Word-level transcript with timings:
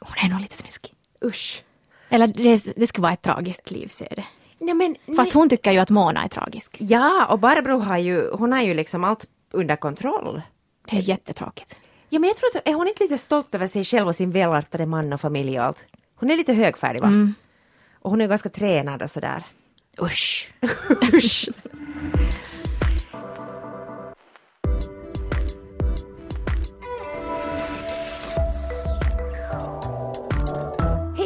Hon 0.00 0.14
är 0.24 0.28
nog 0.34 0.40
lite 0.40 0.56
snuskig. 0.56 0.94
Usch. 1.24 1.62
Eller 2.08 2.26
det, 2.26 2.72
det 2.76 2.86
skulle 2.86 3.02
vara 3.02 3.12
ett 3.12 3.22
tragiskt 3.22 3.70
liv, 3.70 3.88
ser 3.88 4.12
det. 4.16 4.24
Nej, 4.58 4.74
men, 4.74 5.16
Fast 5.16 5.32
hon 5.32 5.48
tycker 5.48 5.72
ju 5.72 5.78
att 5.78 5.90
Mona 5.90 6.24
är 6.24 6.28
tragisk. 6.28 6.76
Ja, 6.80 7.26
och 7.26 7.38
Barbro 7.38 7.78
har 7.78 7.98
ju, 7.98 8.30
hon 8.30 8.52
har 8.52 8.62
ju 8.62 8.74
liksom 8.74 9.04
allt 9.04 9.26
under 9.50 9.76
kontroll. 9.76 10.42
Det 10.90 10.96
är 10.96 11.00
jättetråkigt. 11.00 11.76
Ja, 12.08 12.18
men 12.18 12.28
jag 12.28 12.36
tror 12.36 12.56
att 12.56 12.68
är 12.68 12.74
hon 12.74 12.88
inte 12.88 13.02
lite 13.02 13.18
stolt 13.18 13.54
över 13.54 13.66
sig 13.66 13.84
själv 13.84 14.08
och 14.08 14.16
sin 14.16 14.30
välartade 14.30 14.86
man 14.86 15.12
och 15.12 15.20
familj 15.20 15.58
och 15.58 15.64
allt? 15.64 15.84
Hon 16.14 16.30
är 16.30 16.36
lite 16.36 16.52
högfärdig 16.52 17.00
va? 17.00 17.06
Mm. 17.06 17.34
Och 17.98 18.10
hon 18.10 18.20
är 18.20 18.28
ganska 18.28 18.48
tränad 18.48 19.02
och 19.02 19.10
sådär. 19.10 19.44
Usch. 20.02 20.52
Usch. 21.14 21.48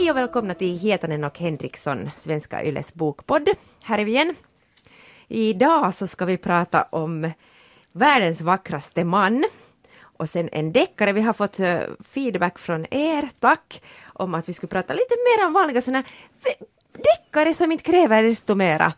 Hej 0.05 0.11
och 0.11 0.16
välkomna 0.16 0.55
till 0.55 0.79
Hietanen 0.79 1.25
och 1.25 1.39
Henriksson, 1.39 2.11
Svenska 2.17 2.64
Yles 2.64 2.95
bokpodd. 2.95 3.49
Här 3.82 3.99
är 3.99 4.04
vi 4.04 4.12
igen. 4.12 4.35
Idag 5.29 5.95
så 5.95 6.07
ska 6.07 6.25
vi 6.25 6.36
prata 6.36 6.82
om 6.82 7.31
världens 7.93 8.40
vackraste 8.40 9.04
man 9.04 9.45
och 10.00 10.29
sen 10.29 10.48
en 10.53 10.72
deckare. 10.72 11.12
Vi 11.12 11.21
har 11.21 11.32
fått 11.32 11.61
eh, 11.61 11.79
feedback 12.09 12.59
från 12.59 12.86
er, 12.95 13.29
tack, 13.40 13.82
om 14.04 14.35
att 14.35 14.48
vi 14.48 14.53
skulle 14.53 14.71
prata 14.71 14.93
lite 14.93 15.14
mer 15.14 15.46
om 15.46 15.53
vanliga 15.53 15.81
sådana 15.81 16.04
deckare 16.93 17.54
som 17.54 17.73
inte 17.73 17.84
kräver 17.84 18.23
desto 18.23 18.54
mera. 18.54 18.93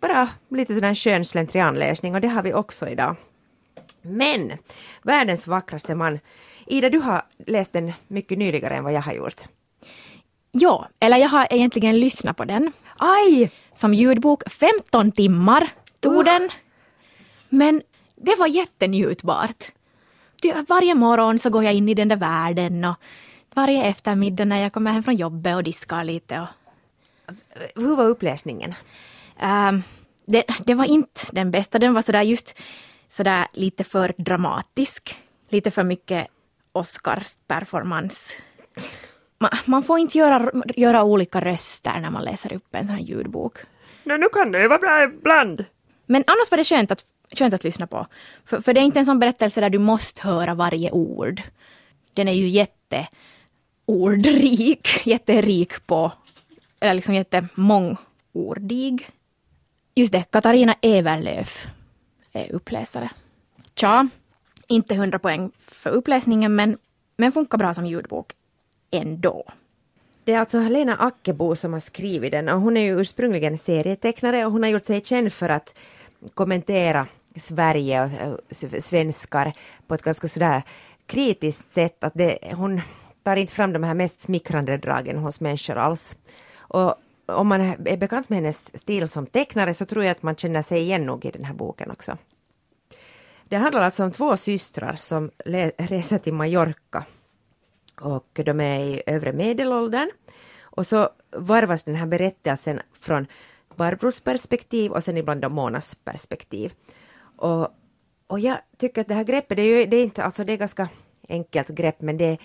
Bara 0.00 0.28
lite 0.50 0.74
sådär 0.74 0.94
skön 0.94 1.24
slentrianläsning 1.24 2.14
och 2.14 2.20
det 2.20 2.28
har 2.28 2.42
vi 2.42 2.54
också 2.54 2.88
idag. 2.88 3.16
Men 4.02 4.52
världens 5.02 5.46
vackraste 5.46 5.94
man. 5.94 6.18
Ida, 6.66 6.90
du 6.90 6.98
har 6.98 7.22
läst 7.46 7.72
den 7.72 7.92
mycket 8.08 8.38
nyligare 8.38 8.74
än 8.74 8.84
vad 8.84 8.92
jag 8.92 9.02
har 9.02 9.12
gjort. 9.12 9.42
Ja, 10.52 10.88
eller 11.00 11.16
jag 11.16 11.28
har 11.28 11.46
egentligen 11.50 12.00
lyssnat 12.00 12.36
på 12.36 12.44
den. 12.44 12.72
Aj! 12.98 13.50
Som 13.72 13.94
ljudbok. 13.94 14.50
15 14.50 15.12
timmar 15.12 15.70
tog 16.00 16.16
Uh. 16.16 16.24
den. 16.24 16.50
Men 17.48 17.82
det 18.16 18.34
var 18.34 18.46
jättenjutbart. 18.46 19.64
Varje 20.68 20.94
morgon 20.94 21.38
så 21.38 21.50
går 21.50 21.64
jag 21.64 21.74
in 21.74 21.88
i 21.88 21.94
den 21.94 22.08
där 22.08 22.16
världen 22.16 22.84
och 22.84 22.96
varje 23.54 23.84
eftermiddag 23.84 24.44
när 24.44 24.58
jag 24.58 24.72
kommer 24.72 24.92
hem 24.92 25.02
från 25.02 25.16
jobbet 25.16 25.56
och 25.56 25.64
diskar 25.64 26.04
lite. 26.04 26.40
Och, 26.40 26.48
Hur 27.74 27.96
var 27.96 28.04
uppläsningen? 28.04 28.74
Ehm, 29.38 29.82
det, 30.26 30.44
det 30.66 30.74
var 30.74 30.84
inte 30.84 31.20
den 31.32 31.50
bästa, 31.50 31.78
den 31.78 31.94
var 31.94 32.02
sådär 32.02 32.22
just 32.22 32.58
sådär 33.08 33.46
lite 33.52 33.84
för 33.84 34.12
dramatisk. 34.16 35.16
Lite 35.48 35.70
för 35.70 35.84
mycket 35.84 36.28
Oscars 36.72 37.36
performance. 37.46 38.34
Man, 39.38 39.50
man 39.66 39.82
får 39.82 39.98
inte 39.98 40.18
göra, 40.18 40.52
göra 40.76 41.04
olika 41.04 41.40
röster 41.40 42.00
när 42.00 42.10
man 42.10 42.24
läser 42.24 42.52
upp 42.52 42.74
en 42.74 42.86
sån 42.86 42.96
här 42.96 43.02
ljudbok. 43.02 43.58
Nej, 44.04 44.18
nu 44.18 44.28
kan 44.28 44.52
det 44.52 44.62
ju 44.62 44.68
vara 44.68 44.78
bra 44.78 45.02
ibland. 45.02 45.64
Men 46.06 46.24
annars 46.26 46.50
var 46.50 46.58
det 46.58 46.64
skönt 46.64 46.90
att, 46.90 47.04
skönt 47.32 47.54
att 47.54 47.64
lyssna 47.64 47.86
på. 47.86 48.06
För, 48.44 48.60
för 48.60 48.74
det 48.74 48.80
är 48.80 48.84
inte 48.84 48.98
en 48.98 49.06
sån 49.06 49.18
berättelse 49.18 49.60
där 49.60 49.70
du 49.70 49.78
måste 49.78 50.28
höra 50.28 50.54
varje 50.54 50.90
ord. 50.90 51.42
Den 52.14 52.28
är 52.28 52.32
ju 52.32 52.48
jätteordrik, 53.86 55.06
jätterik 55.06 55.86
på, 55.86 56.12
eller 56.80 56.94
liksom 56.94 57.14
jättemångordig. 57.14 59.10
Just 59.94 60.12
det, 60.12 60.22
Katarina 60.30 60.74
Everlöf 60.82 61.66
är 62.32 62.52
uppläsare. 62.52 63.10
Tja, 63.74 64.08
inte 64.68 64.94
100 64.94 65.18
poäng 65.18 65.50
för 65.58 65.90
uppläsningen 65.90 66.54
men, 66.54 66.78
men 67.16 67.32
funkar 67.32 67.58
bra 67.58 67.74
som 67.74 67.86
ljudbok 67.86 68.32
ändå. 68.90 69.44
Det 70.24 70.32
är 70.32 70.38
alltså 70.38 70.58
Helena 70.58 70.96
Ackebo 70.96 71.56
som 71.56 71.72
har 71.72 71.80
skrivit 71.80 72.32
den 72.32 72.48
och 72.48 72.60
hon 72.60 72.76
är 72.76 72.80
ju 72.80 73.00
ursprungligen 73.00 73.58
serietecknare 73.58 74.46
och 74.46 74.52
hon 74.52 74.62
har 74.62 74.70
gjort 74.70 74.86
sig 74.86 75.04
känd 75.04 75.32
för 75.32 75.48
att 75.48 75.74
kommentera 76.34 77.06
Sverige 77.36 78.04
och 78.04 78.10
eh, 78.64 78.80
svenskar 78.80 79.52
på 79.86 79.94
ett 79.94 80.02
ganska 80.02 80.28
sådär 80.28 80.62
kritiskt 81.06 81.72
sätt. 81.72 82.04
Att 82.04 82.14
det, 82.14 82.38
hon 82.54 82.80
tar 83.22 83.36
inte 83.36 83.52
fram 83.52 83.72
de 83.72 83.84
här 83.84 83.94
mest 83.94 84.20
smickrande 84.20 84.76
dragen 84.76 85.18
hos 85.18 85.40
människor 85.40 85.76
alls. 85.76 86.16
Och 86.56 86.94
om 87.26 87.48
man 87.48 87.60
är 87.60 87.96
bekant 87.96 88.28
med 88.28 88.36
hennes 88.36 88.78
stil 88.78 89.08
som 89.08 89.26
tecknare 89.26 89.74
så 89.74 89.86
tror 89.86 90.04
jag 90.04 90.10
att 90.10 90.22
man 90.22 90.36
känner 90.36 90.62
sig 90.62 90.80
igen 90.80 91.06
nog 91.06 91.24
i 91.24 91.30
den 91.30 91.44
här 91.44 91.54
boken 91.54 91.90
också. 91.90 92.16
Det 93.44 93.56
handlar 93.56 93.80
alltså 93.80 94.04
om 94.04 94.12
två 94.12 94.36
systrar 94.36 94.96
som 94.96 95.30
reser 95.76 96.18
till 96.18 96.34
Mallorca 96.34 97.04
och 98.00 98.40
de 98.44 98.60
är 98.60 98.80
i 98.80 99.02
övre 99.06 99.32
medelåldern. 99.32 100.10
Och 100.60 100.86
så 100.86 101.08
varvas 101.30 101.84
den 101.84 101.94
här 101.94 102.06
berättelsen 102.06 102.80
från 103.00 103.26
Barbros 103.76 104.20
perspektiv 104.20 104.92
och 104.92 105.04
sen 105.04 105.16
ibland 105.16 105.40
då 105.40 105.48
Monas 105.48 105.94
perspektiv. 106.04 106.72
Och, 107.36 107.68
och 108.26 108.40
jag 108.40 108.58
tycker 108.78 109.00
att 109.00 109.08
det 109.08 109.14
här 109.14 109.24
greppet, 109.24 109.56
det 109.56 109.62
är 109.62 109.78
ju 109.78 109.86
det 109.86 109.96
är 109.96 110.02
inte, 110.04 110.24
alltså 110.24 110.44
det 110.44 110.52
är 110.52 110.56
ganska 110.56 110.88
enkelt 111.28 111.68
grepp 111.68 112.00
men 112.00 112.16
det 112.18 112.38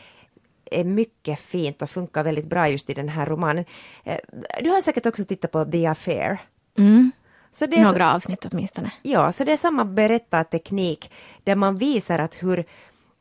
är 0.72 0.84
mycket 0.84 1.40
fint 1.40 1.81
och 1.81 1.90
funkar 1.90 2.24
väldigt 2.24 2.46
bra 2.46 2.70
just 2.70 2.90
i 2.90 2.94
den 2.94 3.09
här 3.09 3.25
romanen. 3.25 3.66
Eh, 4.03 4.18
Du 4.64 4.70
har 4.70 4.81
säkert 4.81 5.06
också 5.06 5.24
tittat 5.25 5.52
på 5.52 5.66
The 5.66 5.85
Affair. 5.85 6.38
Mm. 6.78 7.12
Så 7.52 7.66
det 7.66 7.75
är 7.78 7.84
så- 7.84 7.90
Några 7.90 8.14
avsnitt 8.14 8.46
åtminstone. 8.52 8.91
Ja, 9.02 9.31
så 9.31 9.44
det 9.44 9.52
är 9.52 9.58
samma 9.58 9.85
berättarteknik 9.85 11.12
där 11.44 11.56
man 11.56 11.78
visar 11.78 12.20
att 12.20 12.44
hur, 12.44 12.66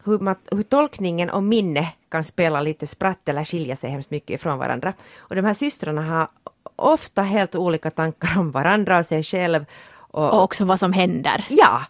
hur, 0.04 0.19
man, 0.19 0.37
hur 0.50 0.62
tolkningen 0.62 1.31
och 1.31 1.43
minne 1.43 1.93
kan 2.12 2.24
spela 2.24 2.60
lite 2.60 2.86
spratt 2.86 3.28
eller 3.28 3.44
skilja 3.44 3.76
sig 3.76 3.90
hemskt 3.90 4.10
mycket 4.10 4.34
ifrån 4.34 4.58
varandra. 4.58 4.94
Och 5.16 5.36
de 5.36 5.44
här 5.44 5.54
systrarna 5.54 6.02
har 6.02 6.28
ofta 6.76 7.22
helt 7.22 7.54
olika 7.54 7.90
tankar 7.90 8.38
om 8.38 8.50
varandra 8.50 8.98
och 8.98 9.06
sig 9.06 9.22
själv. 9.22 9.64
Och, 9.92 10.34
Och 10.34 10.42
också 10.42 10.64
vad 10.64 10.78
som 10.78 10.92
händer. 10.92 11.46
Ja, 11.48 11.84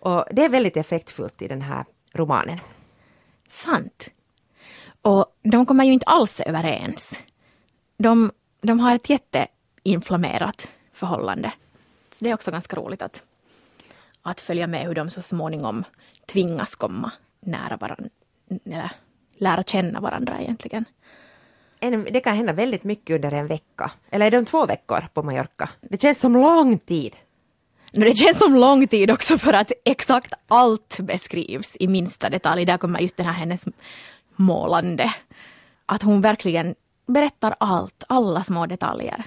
och 0.00 0.24
det 0.30 0.44
är 0.44 0.48
väldigt 0.48 0.76
effektfullt 0.76 1.42
i 1.42 1.48
den 1.48 1.62
här 1.62 1.84
romanen. 2.12 2.60
Sant. 3.48 4.08
Och 5.02 5.26
de 5.42 5.66
kommer 5.66 5.84
ju 5.84 5.92
inte 5.92 6.06
alls 6.06 6.40
överens. 6.40 7.22
De, 7.98 8.30
de 8.60 8.80
har 8.80 8.94
ett 8.94 9.10
jätteinflammerat 9.10 10.68
förhållande. 10.92 11.52
Så 12.12 12.24
det 12.24 12.30
är 12.30 12.34
också 12.34 12.50
ganska 12.50 12.76
roligt 12.76 13.02
att, 13.02 13.22
att 14.22 14.40
följa 14.40 14.66
med 14.66 14.86
hur 14.86 14.94
de 14.94 15.10
så 15.10 15.22
småningom 15.22 15.84
tvingas 16.26 16.74
komma 16.74 17.12
nära 17.40 17.76
varandra. 17.76 18.10
Lära 19.42 19.62
känna 19.62 20.00
varandra 20.00 20.40
egentligen. 20.40 20.84
En, 21.80 22.04
det 22.04 22.20
kan 22.20 22.36
hända 22.36 22.52
väldigt 22.52 22.84
mycket 22.84 23.14
under 23.14 23.32
en 23.32 23.46
vecka. 23.46 23.90
Eller 24.10 24.26
är 24.26 24.30
de 24.30 24.44
två 24.44 24.66
veckor 24.66 25.08
på 25.14 25.22
Mallorca? 25.22 25.70
Det 25.80 26.02
känns 26.02 26.20
som 26.20 26.32
lång 26.32 26.78
tid. 26.78 27.16
Det 27.92 28.14
känns 28.14 28.38
som 28.38 28.56
lång 28.56 28.86
tid 28.86 29.10
också 29.10 29.38
för 29.38 29.52
att 29.52 29.72
exakt 29.84 30.32
allt 30.48 31.00
beskrivs 31.00 31.76
i 31.80 31.88
minsta 31.88 32.30
detalj. 32.30 32.64
Där 32.64 32.78
kommer 32.78 33.00
just 33.00 33.16
den 33.16 33.26
här 33.26 33.32
hennes 33.32 33.64
målande. 34.36 35.14
Att 35.86 36.02
hon 36.02 36.20
verkligen 36.20 36.74
berättar 37.06 37.54
allt, 37.60 38.04
alla 38.08 38.44
små 38.44 38.66
detaljer. 38.66 39.24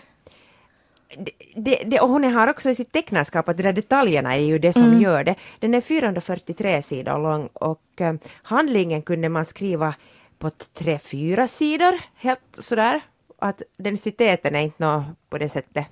Det, 1.55 1.83
det, 1.85 1.99
och 1.99 2.09
hon 2.09 2.23
har 2.23 2.47
också 2.47 2.69
i 2.69 2.75
sitt 2.75 2.91
tecknarskap 2.91 3.49
att 3.49 3.57
de 3.57 3.63
där 3.63 3.73
detaljerna 3.73 4.35
är 4.35 4.41
ju 4.41 4.59
det 4.59 4.73
som 4.73 5.01
gör 5.01 5.23
det. 5.23 5.35
Den 5.59 5.73
är 5.73 5.81
443 5.81 6.81
sidor 6.81 7.19
lång 7.19 7.49
och 7.53 8.01
eh, 8.01 8.13
handlingen 8.43 9.01
kunde 9.01 9.29
man 9.29 9.45
skriva 9.45 9.95
på 10.37 10.49
tre, 10.49 10.99
fyra 10.99 11.47
sidor, 11.47 12.01
helt 12.15 12.57
sådär. 12.59 13.01
Att 13.37 13.61
densiteten 13.77 14.55
är 14.55 14.61
inte 14.61 14.83
nå 14.83 15.03
på 15.29 15.37
det 15.37 15.49
sättet 15.49 15.85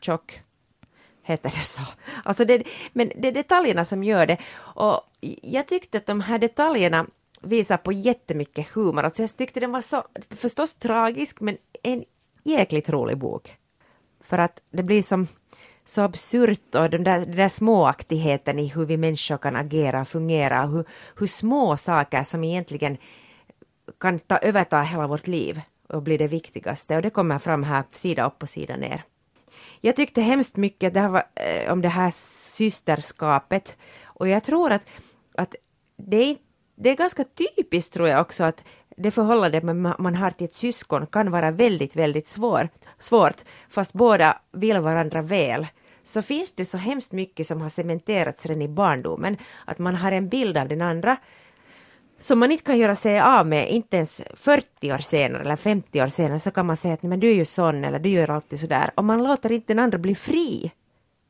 tjock. 0.00 0.40
Heter 1.22 1.52
det 1.56 1.64
så? 1.64 1.80
Alltså 2.24 2.44
det, 2.44 2.62
men 2.92 3.12
det 3.16 3.28
är 3.28 3.32
detaljerna 3.32 3.84
som 3.84 4.04
gör 4.04 4.26
det. 4.26 4.38
Och 4.58 5.00
jag 5.42 5.66
tyckte 5.66 5.98
att 5.98 6.06
de 6.06 6.20
här 6.20 6.38
detaljerna 6.38 7.06
visar 7.40 7.76
på 7.76 7.92
jättemycket 7.92 8.68
humor. 8.68 9.02
Alltså 9.02 9.22
jag 9.22 9.36
tyckte 9.36 9.60
den 9.60 9.72
var 9.72 9.80
så, 9.80 10.04
förstås 10.30 10.74
tragisk, 10.74 11.40
men 11.40 11.56
en 11.82 12.04
jäkligt 12.44 12.88
rolig 12.88 13.18
bok. 13.18 13.56
För 14.26 14.38
att 14.38 14.62
det 14.70 14.82
blir 14.82 15.02
som 15.02 15.26
så 15.84 16.02
absurt 16.02 16.74
och 16.74 16.90
den 16.90 17.04
där, 17.04 17.18
den 17.20 17.36
där 17.36 17.48
småaktigheten 17.48 18.58
i 18.58 18.66
hur 18.66 18.86
vi 18.86 18.96
människor 18.96 19.38
kan 19.38 19.56
agera 19.56 20.00
och 20.00 20.08
fungera. 20.08 20.66
Hur, 20.66 20.84
hur 21.16 21.26
små 21.26 21.76
saker 21.76 22.24
som 22.24 22.44
egentligen 22.44 22.96
kan 23.98 24.18
ta, 24.18 24.38
överta 24.38 24.82
hela 24.82 25.06
vårt 25.06 25.26
liv 25.26 25.60
och 25.88 26.02
bli 26.02 26.16
det 26.16 26.28
viktigaste. 26.28 26.96
Och 26.96 27.02
det 27.02 27.10
kommer 27.10 27.38
fram 27.38 27.62
här 27.62 27.84
sida 27.92 28.26
upp 28.26 28.42
och 28.42 28.50
sida 28.50 28.76
ner. 28.76 29.02
Jag 29.80 29.96
tyckte 29.96 30.20
hemskt 30.20 30.56
mycket 30.56 30.94
det 30.94 31.00
här 31.00 31.08
var, 31.08 31.24
eh, 31.34 31.72
om 31.72 31.82
det 31.82 31.88
här 31.88 32.10
systerskapet. 32.56 33.76
Och 34.04 34.28
jag 34.28 34.44
tror 34.44 34.72
att, 34.72 34.82
att 35.34 35.54
det, 35.96 36.16
är, 36.16 36.36
det 36.74 36.90
är 36.90 36.96
ganska 36.96 37.24
typiskt 37.24 37.94
tror 37.94 38.08
jag 38.08 38.20
också 38.20 38.44
att 38.44 38.64
det 38.96 39.10
förhållandet 39.10 39.64
man, 39.64 39.94
man 39.98 40.14
har 40.14 40.30
till 40.30 40.44
ett 40.44 40.54
syskon 40.54 41.06
kan 41.06 41.30
vara 41.30 41.50
väldigt, 41.50 41.96
väldigt 41.96 42.28
svår, 42.28 42.68
svårt, 42.98 43.44
fast 43.68 43.92
båda 43.92 44.38
vill 44.52 44.78
varandra 44.78 45.22
väl. 45.22 45.66
Så 46.02 46.22
finns 46.22 46.54
det 46.54 46.64
så 46.64 46.78
hemskt 46.78 47.12
mycket 47.12 47.46
som 47.46 47.60
har 47.60 47.68
cementerats 47.68 48.46
redan 48.46 48.62
i 48.62 48.68
barndomen, 48.68 49.36
att 49.64 49.78
man 49.78 49.94
har 49.94 50.12
en 50.12 50.28
bild 50.28 50.58
av 50.58 50.68
den 50.68 50.82
andra 50.82 51.16
som 52.20 52.38
man 52.38 52.52
inte 52.52 52.64
kan 52.64 52.78
göra 52.78 52.96
sig 52.96 53.20
av 53.20 53.46
med, 53.46 53.70
inte 53.70 53.96
ens 53.96 54.22
40 54.34 54.92
år 54.92 54.98
senare 54.98 55.42
eller 55.42 55.56
50 55.56 56.02
år 56.02 56.08
senare, 56.08 56.40
så 56.40 56.50
kan 56.50 56.66
man 56.66 56.76
säga 56.76 56.94
att 56.94 57.02
men 57.02 57.20
du 57.20 57.28
är 57.30 57.34
ju 57.34 57.44
sån 57.44 57.84
eller 57.84 57.98
du 57.98 58.08
gör 58.08 58.30
alltid 58.30 58.60
sådär. 58.60 58.90
Och 58.94 59.04
man 59.04 59.24
låter 59.24 59.52
inte 59.52 59.72
den 59.72 59.78
andra 59.78 59.98
bli 59.98 60.14
fri. 60.14 60.72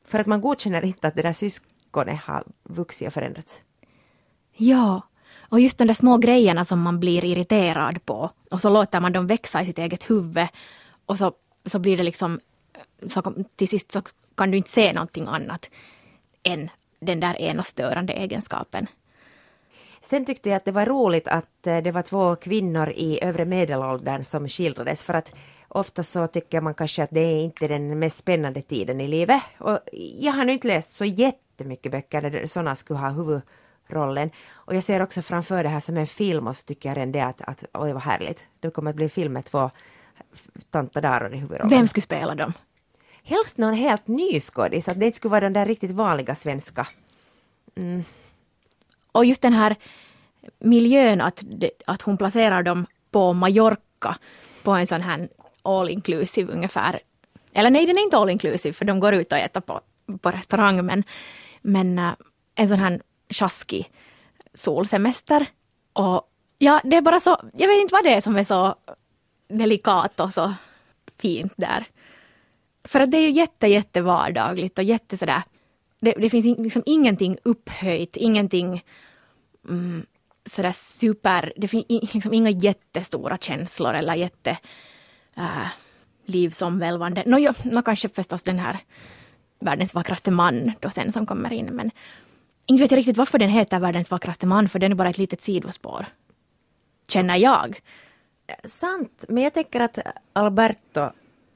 För 0.06 0.18
att 0.18 0.26
man 0.26 0.40
godkänner 0.40 0.84
inte 0.84 1.08
att 1.08 1.14
det 1.14 1.22
där 1.22 1.32
syskonet 1.32 2.20
har 2.20 2.44
vuxit 2.62 3.06
och 3.06 3.14
förändrats. 3.14 3.62
Ja, 4.56 5.02
och 5.48 5.60
just 5.60 5.78
de 5.78 5.84
där 5.84 5.94
små 5.94 6.18
grejerna 6.18 6.64
som 6.64 6.80
man 6.80 7.00
blir 7.00 7.24
irriterad 7.24 8.04
på 8.04 8.30
och 8.50 8.60
så 8.60 8.70
låter 8.70 9.00
man 9.00 9.12
dem 9.12 9.26
växa 9.26 9.62
i 9.62 9.66
sitt 9.66 9.78
eget 9.78 10.10
huvud 10.10 10.46
och 11.06 11.18
så, 11.18 11.32
så 11.64 11.78
blir 11.78 11.96
det 11.96 12.02
liksom, 12.02 12.40
så 13.06 13.34
till 13.56 13.68
sist 13.68 13.92
så 13.92 14.02
kan 14.36 14.50
du 14.50 14.56
inte 14.56 14.70
se 14.70 14.92
någonting 14.92 15.26
annat 15.26 15.70
än 16.42 16.70
den 17.00 17.20
där 17.20 17.40
ena 17.40 17.62
störande 17.62 18.12
egenskapen. 18.12 18.86
Sen 20.02 20.24
tyckte 20.24 20.48
jag 20.48 20.56
att 20.56 20.64
det 20.64 20.72
var 20.72 20.86
roligt 20.86 21.28
att 21.28 21.66
eh, 21.66 21.78
det 21.78 21.92
var 21.92 22.02
två 22.02 22.36
kvinnor 22.36 22.92
i 22.96 23.24
övre 23.24 23.44
medelåldern 23.44 24.24
som 24.24 24.48
skildrades 24.48 25.02
för 25.02 25.14
att 25.14 25.34
ofta 25.68 26.02
så 26.02 26.26
tycker 26.26 26.60
man 26.60 26.74
kanske 26.74 27.02
att 27.02 27.10
det 27.10 27.20
är 27.20 27.42
inte 27.42 27.68
den 27.68 27.98
mest 27.98 28.16
spännande 28.16 28.62
tiden 28.62 29.00
i 29.00 29.08
livet. 29.08 29.42
Och 29.58 29.78
jag 30.18 30.32
har 30.32 30.44
nu 30.44 30.52
inte 30.52 30.68
läst 30.68 30.92
så 30.92 31.04
jättemycket 31.04 31.92
böcker 31.92 32.20
där 32.20 32.46
sådana 32.46 32.74
skulle 32.74 32.98
ha 32.98 33.10
huvud 33.10 33.40
huvudrollen. 33.88 34.30
Och 34.52 34.74
jag 34.74 34.84
ser 34.84 35.02
också 35.02 35.22
framför 35.22 35.62
det 35.62 35.68
här 35.68 35.80
som 35.80 35.96
en 35.96 36.06
film 36.06 36.46
och 36.46 36.56
så 36.56 36.64
tycker 36.64 36.88
jag 36.88 36.96
redan 36.96 37.12
det 37.12 37.20
att, 37.20 37.40
att 37.40 37.64
oj 37.72 37.92
vad 37.92 38.02
härligt. 38.02 38.46
Det 38.60 38.70
kommer 38.70 38.90
att 38.90 38.96
bli 38.96 39.04
en 39.04 39.10
film 39.10 39.32
med 39.32 39.44
två 39.44 39.70
tantadaror 40.70 41.34
i 41.34 41.36
huvudrollen. 41.36 41.68
Vem 41.68 41.88
skulle 41.88 42.02
spela 42.02 42.34
dem? 42.34 42.52
Helst 43.22 43.58
någon 43.58 43.74
helt 43.74 44.06
ny 44.06 44.40
skådis, 44.40 44.88
att 44.88 45.00
det 45.00 45.06
inte 45.06 45.16
skulle 45.16 45.30
vara 45.30 45.40
de 45.40 45.52
där 45.52 45.66
riktigt 45.66 45.90
vanliga 45.90 46.34
svenska. 46.34 46.86
Mm. 47.76 48.04
Och 49.12 49.24
just 49.24 49.42
den 49.42 49.52
här 49.52 49.76
miljön 50.58 51.20
att, 51.20 51.44
att 51.86 52.02
hon 52.02 52.16
placerar 52.16 52.62
dem 52.62 52.86
på 53.10 53.32
Mallorca 53.32 54.16
på 54.62 54.70
en 54.70 54.86
sån 54.86 55.00
här 55.00 55.28
all 55.62 55.90
inclusive 55.90 56.52
ungefär. 56.52 57.00
Eller 57.52 57.70
nej, 57.70 57.86
den 57.86 57.98
är 57.98 58.02
inte 58.02 58.16
all 58.16 58.30
inclusive 58.30 58.72
för 58.72 58.84
de 58.84 59.00
går 59.00 59.14
ut 59.14 59.32
och 59.32 59.38
äter 59.38 59.60
på, 59.60 59.80
på 60.20 60.30
restaurang 60.30 60.86
men, 60.86 61.04
men 61.62 61.98
uh, 61.98 62.12
en 62.54 62.68
sån 62.68 62.78
här 62.78 63.00
sjaskig 63.30 63.90
solsemester. 64.54 65.46
Och 65.92 66.30
ja, 66.58 66.80
det 66.84 66.96
är 66.96 67.02
bara 67.02 67.20
så, 67.20 67.40
jag 67.52 67.68
vet 67.68 67.80
inte 67.80 67.94
vad 67.94 68.04
det 68.04 68.14
är 68.14 68.20
som 68.20 68.36
är 68.36 68.44
så 68.44 68.74
delikat 69.48 70.20
och 70.20 70.34
så 70.34 70.54
fint 71.18 71.52
där. 71.56 71.84
För 72.84 73.00
att 73.00 73.10
det 73.10 73.16
är 73.16 73.22
ju 73.22 73.30
jätte, 73.30 73.66
jätte 73.66 74.00
vardagligt 74.00 74.78
och 74.78 74.84
jätte 74.84 75.16
sådär, 75.16 75.42
det, 76.00 76.12
det 76.12 76.30
finns 76.30 76.58
liksom 76.58 76.82
ingenting 76.86 77.36
upphöjt, 77.42 78.16
ingenting 78.16 78.84
mm, 79.68 80.06
sådär 80.46 80.72
super, 80.72 81.52
det 81.56 81.68
finns 81.68 81.84
liksom 81.88 82.32
inga 82.32 82.50
jättestora 82.50 83.38
känslor 83.38 83.94
eller 83.94 84.14
jätte 84.14 84.58
äh, 85.36 85.68
livsomvälvande. 86.24 87.22
Nå, 87.26 87.38
no, 87.38 87.54
no, 87.64 87.82
kanske 87.82 88.08
förstås 88.08 88.42
den 88.42 88.58
här 88.58 88.78
världens 89.60 89.94
vackraste 89.94 90.30
man 90.30 90.72
då 90.80 90.90
sen 90.90 91.12
som 91.12 91.26
kommer 91.26 91.52
in 91.52 91.66
men 91.66 91.90
inte 92.66 92.82
vet 92.82 92.90
jag 92.90 92.98
riktigt 92.98 93.16
varför 93.16 93.38
den 93.38 93.50
heter 93.50 93.80
världens 93.80 94.10
vackraste 94.10 94.46
man 94.46 94.68
för 94.68 94.78
den 94.78 94.92
är 94.92 94.96
bara 94.96 95.08
ett 95.08 95.18
litet 95.18 95.40
sidospår. 95.40 96.06
Känner 97.08 97.36
jag. 97.36 97.80
Sant, 98.64 99.24
men 99.28 99.42
jag 99.42 99.54
tänker 99.54 99.80
att 99.80 99.98
Alberto, 100.32 101.10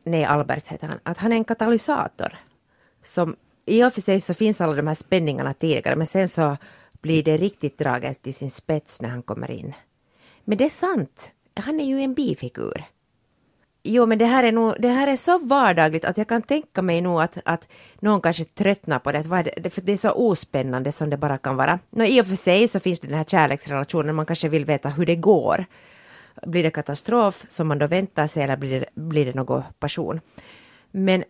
nej 0.04 0.24
Albert 0.24 0.66
heter 0.66 0.88
han, 0.88 0.98
att 1.02 1.18
han 1.18 1.32
är 1.32 1.36
en 1.36 1.44
katalysator. 1.44 2.36
Som 3.04 3.36
i 3.66 3.84
och 3.84 3.92
för 3.92 4.00
sig 4.00 4.20
så 4.20 4.34
finns 4.34 4.60
alla 4.60 4.74
de 4.74 4.86
här 4.86 4.94
spänningarna 4.94 5.54
tidigare 5.54 5.96
men 5.96 6.06
sen 6.06 6.28
så 6.28 6.56
blir 7.00 7.22
det 7.22 7.36
riktigt 7.36 7.78
draget 7.78 8.22
till 8.22 8.34
sin 8.34 8.50
spets 8.50 9.02
när 9.02 9.08
han 9.08 9.22
kommer 9.22 9.50
in. 9.50 9.74
Men 10.44 10.58
det 10.58 10.64
är 10.64 10.70
sant, 10.70 11.32
han 11.54 11.80
är 11.80 11.84
ju 11.84 12.00
en 12.00 12.14
bifigur. 12.14 12.84
Jo, 13.82 14.06
men 14.06 14.18
det 14.18 14.24
här 14.24 14.44
är, 14.44 14.52
nog, 14.52 14.74
det 14.78 14.88
här 14.88 15.06
är 15.06 15.16
så 15.16 15.38
vardagligt 15.38 16.04
att 16.04 16.18
jag 16.18 16.28
kan 16.28 16.42
tänka 16.42 16.82
mig 16.82 17.00
nog 17.00 17.22
att, 17.22 17.38
att 17.44 17.68
någon 18.00 18.20
kanske 18.20 18.44
tröttnar 18.44 18.98
på 18.98 19.12
det, 19.12 19.18
att 19.18 19.48
det, 19.62 19.70
för 19.70 19.80
det 19.80 19.92
är 19.92 19.96
så 19.96 20.10
ospännande 20.10 20.92
som 20.92 21.10
det 21.10 21.16
bara 21.16 21.38
kan 21.38 21.56
vara. 21.56 21.78
Nå, 21.90 22.04
I 22.04 22.20
och 22.20 22.26
för 22.26 22.36
sig 22.36 22.68
så 22.68 22.80
finns 22.80 23.00
det 23.00 23.06
den 23.06 23.16
här 23.16 23.24
kärleksrelationen, 23.24 24.14
man 24.14 24.26
kanske 24.26 24.48
vill 24.48 24.64
veta 24.64 24.88
hur 24.88 25.06
det 25.06 25.16
går. 25.16 25.64
Blir 26.42 26.62
det 26.62 26.70
katastrof 26.70 27.46
som 27.48 27.68
man 27.68 27.78
då 27.78 27.86
väntar 27.86 28.26
sig 28.26 28.42
eller 28.42 28.56
blir 28.56 28.80
det, 28.80 28.86
blir 28.94 29.26
det 29.26 29.34
någon 29.34 29.62
passion? 29.78 30.20
Men 30.90 31.24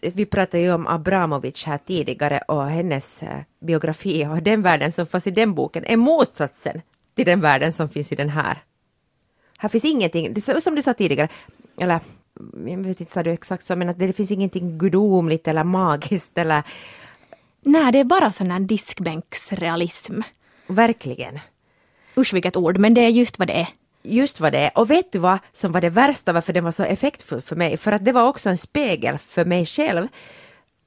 vi 0.00 0.26
pratade 0.26 0.62
ju 0.62 0.72
om 0.72 0.86
Abramovic 0.86 1.64
här 1.64 1.78
tidigare 1.78 2.38
och 2.48 2.66
hennes 2.66 3.22
eh, 3.22 3.40
biografi 3.60 4.26
och 4.26 4.42
den 4.42 4.62
världen 4.62 4.92
som 4.92 5.06
fanns 5.06 5.26
i 5.26 5.30
den 5.30 5.54
boken 5.54 5.84
är 5.84 5.96
motsatsen 5.96 6.82
till 7.14 7.26
den 7.26 7.40
världen 7.40 7.72
som 7.72 7.88
finns 7.88 8.12
i 8.12 8.14
den 8.14 8.28
här. 8.28 8.62
Här 9.58 9.68
finns 9.68 9.84
ingenting, 9.84 10.42
som 10.42 10.74
du 10.74 10.82
sa 10.82 10.94
tidigare, 10.94 11.28
eller 11.80 12.00
jag 12.66 12.76
vet 12.76 13.00
inte, 13.00 13.12
sa 13.12 13.22
du 13.22 13.30
exakt 13.30 13.66
så, 13.66 13.76
men 13.76 13.88
att 13.88 13.98
det 13.98 14.12
finns 14.12 14.30
ingenting 14.30 14.78
gudomligt 14.78 15.48
eller 15.48 15.64
magiskt 15.64 16.38
eller... 16.38 16.62
Nej, 17.60 17.92
det 17.92 17.98
är 17.98 18.04
bara 18.04 18.32
sån 18.32 18.50
här 18.50 18.60
diskbänksrealism. 18.60 20.20
Verkligen. 20.66 21.38
Usch 22.16 22.34
vilket 22.34 22.56
ord, 22.56 22.78
men 22.78 22.94
det 22.94 23.00
är 23.00 23.08
just 23.08 23.38
vad 23.38 23.48
det 23.48 23.54
är 23.60 23.68
just 24.02 24.40
vad 24.40 24.52
det 24.52 24.58
är. 24.58 24.78
Och 24.78 24.90
vet 24.90 25.12
du 25.12 25.18
vad 25.18 25.38
som 25.52 25.72
var 25.72 25.80
det 25.80 25.90
värsta 25.90 26.32
varför 26.32 26.52
den 26.52 26.64
var 26.64 26.72
så 26.72 26.82
effektfull 26.82 27.40
för 27.40 27.56
mig? 27.56 27.76
För 27.76 27.92
att 27.92 28.04
det 28.04 28.12
var 28.12 28.28
också 28.28 28.50
en 28.50 28.58
spegel 28.58 29.18
för 29.18 29.44
mig 29.44 29.66
själv 29.66 30.08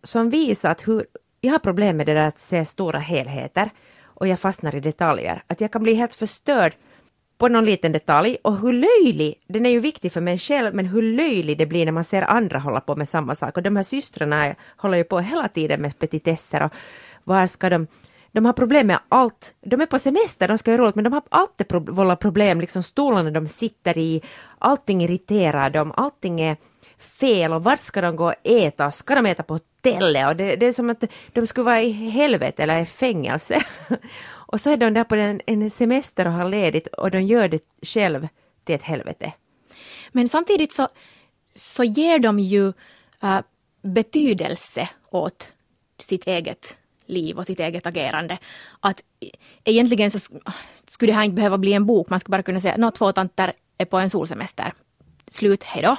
som 0.03 0.29
visar 0.29 0.71
att 0.71 0.87
hur 0.87 1.05
jag 1.41 1.51
har 1.51 1.59
problem 1.59 1.97
med 1.97 2.05
det 2.05 2.13
där 2.13 2.27
att 2.27 2.39
se 2.39 2.65
stora 2.65 2.99
helheter 2.99 3.69
och 4.03 4.27
jag 4.27 4.39
fastnar 4.39 4.75
i 4.75 4.79
detaljer. 4.79 5.44
Att 5.47 5.61
jag 5.61 5.71
kan 5.71 5.83
bli 5.83 5.94
helt 5.94 6.15
förstörd 6.15 6.73
på 7.41 7.47
någon 7.47 7.65
liten 7.65 7.91
detalj 7.91 8.38
och 8.41 8.57
hur 8.57 8.73
löjlig, 8.73 9.41
den 9.47 9.65
är 9.65 9.69
ju 9.69 9.79
viktig 9.79 10.11
för 10.11 10.21
mig 10.21 10.38
själv, 10.38 10.75
men 10.75 10.85
hur 10.85 11.01
löjlig 11.01 11.57
det 11.57 11.65
blir 11.65 11.85
när 11.85 11.91
man 11.91 12.03
ser 12.03 12.21
andra 12.21 12.59
hålla 12.59 12.81
på 12.81 12.95
med 12.95 13.09
samma 13.09 13.35
sak. 13.35 13.57
Och 13.57 13.63
de 13.63 13.75
här 13.75 13.83
systrarna 13.83 14.55
håller 14.77 14.97
ju 14.97 15.03
på 15.03 15.19
hela 15.19 15.47
tiden 15.47 15.81
med 15.81 15.99
petitesser 15.99 16.63
och 16.63 16.71
var 17.23 17.47
ska 17.47 17.69
de 17.69 17.88
de 18.31 18.45
har 18.45 18.53
problem 18.53 18.88
med 18.88 18.99
allt. 19.09 19.53
De 19.61 19.81
är 19.81 19.85
på 19.85 19.99
semester, 19.99 20.47
de 20.47 20.57
ska 20.57 20.71
ha 20.71 20.77
roligt, 20.77 20.95
men 20.95 21.03
de 21.03 21.13
har 21.13 21.23
alltid 21.29 21.67
pro 21.67 21.79
vållat 21.79 22.19
problem, 22.19 22.61
liksom 22.61 22.83
stolarna 22.83 23.31
de 23.31 23.47
sitter 23.47 23.97
i, 23.97 24.21
allting 24.59 25.01
irriterar 25.03 25.69
dem, 25.69 25.94
allting 25.97 26.41
är 26.41 26.57
fel 26.97 27.53
och 27.53 27.63
vart 27.63 27.81
ska 27.81 28.01
de 28.01 28.15
gå 28.15 28.25
och 28.25 28.35
äta? 28.44 28.91
Ska 28.91 29.15
de 29.15 29.25
äta 29.25 29.44
på 29.44 29.53
hotellet? 29.53 30.27
Och 30.27 30.35
det, 30.35 30.55
det 30.55 30.65
är 30.65 30.73
som 30.73 30.89
att 30.89 31.03
de 31.33 31.47
skulle 31.47 31.65
vara 31.65 31.81
i 31.81 31.91
helvete 31.91 32.63
eller 32.63 32.79
i 32.79 32.85
fängelse. 32.85 33.61
och 34.51 34.62
så 34.62 34.69
är 34.69 34.77
de 34.77 34.94
där 34.94 35.03
på 35.03 35.15
en, 35.15 35.42
en 35.48 35.69
semester 35.69 36.27
och 36.27 36.33
har 36.33 36.50
ledigt 36.50 36.88
och 36.88 37.12
de 37.12 37.21
gör 37.21 37.48
det 37.48 37.63
själv 37.81 38.27
till 38.63 38.75
ett 38.75 38.83
helvete. 38.83 39.33
Men 40.12 40.30
samtidigt 40.30 40.74
så, 40.74 40.88
så 41.56 41.83
ger 41.83 42.19
de 42.19 42.40
ju 42.40 42.68
uh, 43.23 43.40
betydelse 43.81 44.90
åt 45.09 45.54
sitt 45.99 46.28
eget 46.28 46.78
liv 47.06 47.37
och 47.37 47.45
sitt 47.45 47.59
eget 47.59 47.85
agerande. 47.85 48.37
Att 48.80 49.04
e-, 49.19 49.31
egentligen 49.64 50.11
så 50.11 50.19
skulle 50.87 51.11
det 51.11 51.16
här 51.16 51.23
inte 51.23 51.35
behöva 51.35 51.57
bli 51.57 51.73
en 51.73 51.85
bok, 51.85 52.09
man 52.09 52.19
skulle 52.19 52.37
bara 52.37 52.44
kunna 52.44 52.61
säga 52.61 52.87
att 52.87 52.95
två 52.95 53.11
tanter 53.11 53.54
är 53.78 53.85
på 53.85 53.97
en 53.97 54.09
solsemester. 54.09 54.73
Slut, 55.28 55.64
hejdå. 55.64 55.97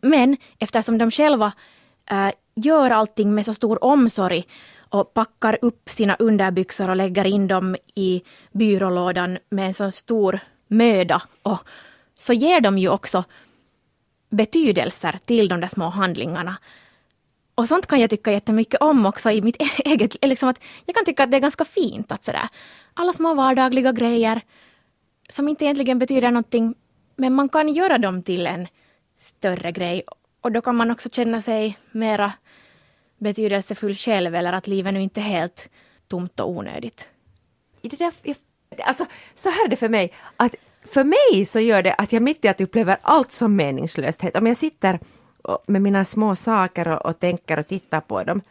Men 0.00 0.36
eftersom 0.58 0.98
de 0.98 1.10
själva 1.10 1.52
äh, 2.10 2.30
gör 2.54 2.90
allting 2.90 3.34
med 3.34 3.44
så 3.44 3.54
stor 3.54 3.84
omsorg 3.84 4.44
och 4.88 5.14
packar 5.14 5.58
upp 5.62 5.90
sina 5.90 6.16
underbyxor 6.18 6.90
och 6.90 6.96
lägger 6.96 7.24
in 7.24 7.48
dem 7.48 7.76
i 7.94 8.22
byrålådan 8.52 9.38
med 9.48 9.66
en 9.66 9.74
sån 9.74 9.92
stor 9.92 10.40
möda 10.68 11.22
och 11.42 11.58
så 12.16 12.32
ger 12.32 12.60
de 12.60 12.78
ju 12.78 12.88
också 12.88 13.24
betydelser 14.30 15.18
till 15.24 15.48
de 15.48 15.60
där 15.60 15.68
små 15.68 15.88
handlingarna. 15.88 16.56
Och 17.54 17.68
sånt 17.68 17.86
kan 17.86 18.00
jag 18.00 18.10
tycka 18.10 18.32
jättemycket 18.32 18.80
om 18.80 19.06
också 19.06 19.30
i 19.30 19.42
mitt 19.42 19.56
eget 19.84 20.24
liksom 20.24 20.48
att 20.48 20.60
Jag 20.84 20.94
kan 20.94 21.04
tycka 21.04 21.24
att 21.24 21.30
det 21.30 21.36
är 21.36 21.40
ganska 21.40 21.64
fint 21.64 22.12
att 22.12 22.24
sådär, 22.24 22.48
alla 22.94 23.12
små 23.12 23.34
vardagliga 23.34 23.92
grejer 23.92 24.40
som 25.28 25.48
inte 25.48 25.64
egentligen 25.64 25.98
betyder 25.98 26.30
någonting, 26.30 26.74
men 27.16 27.34
man 27.34 27.48
kan 27.48 27.68
göra 27.68 27.98
dem 27.98 28.22
till 28.22 28.46
en 28.46 28.68
större 29.18 29.72
grej. 29.72 30.02
Och 30.40 30.52
då 30.52 30.60
kan 30.60 30.76
man 30.76 30.90
också 30.90 31.08
känna 31.10 31.42
sig 31.42 31.78
mera 31.92 32.32
betydelsefull 33.18 33.94
själv 33.94 34.34
eller 34.34 34.52
att 34.52 34.66
livet 34.66 34.94
nu 34.94 35.02
inte 35.02 35.20
är 35.20 35.24
helt 35.24 35.70
tomt 36.08 36.40
och 36.40 36.50
onödigt. 36.50 37.08
Det 37.80 37.96
där, 37.96 38.12
alltså, 38.84 39.06
så 39.34 39.50
här 39.50 39.64
är 39.64 39.68
det 39.68 39.76
för 39.76 39.88
mig, 39.88 40.12
att 40.36 40.54
för 40.84 41.04
mig 41.04 41.46
så 41.46 41.60
gör 41.60 41.82
det 41.82 41.94
att 41.94 42.12
jag 42.12 42.22
mitt 42.22 42.44
i 42.44 42.48
att 42.48 42.60
upplever 42.60 42.96
allt 43.02 43.32
som 43.32 43.56
meningslöshet. 43.56 44.36
Om 44.36 44.46
jag 44.46 44.56
sitter 44.56 45.00
med 45.66 45.82
mina 45.82 46.04
små 46.04 46.36
saker 46.36 46.88
och, 46.88 47.06
och 47.06 47.20
tänker 47.20 47.58
och 47.58 47.68
tittar 47.68 48.00
på 48.00 48.24
dem. 48.24 48.42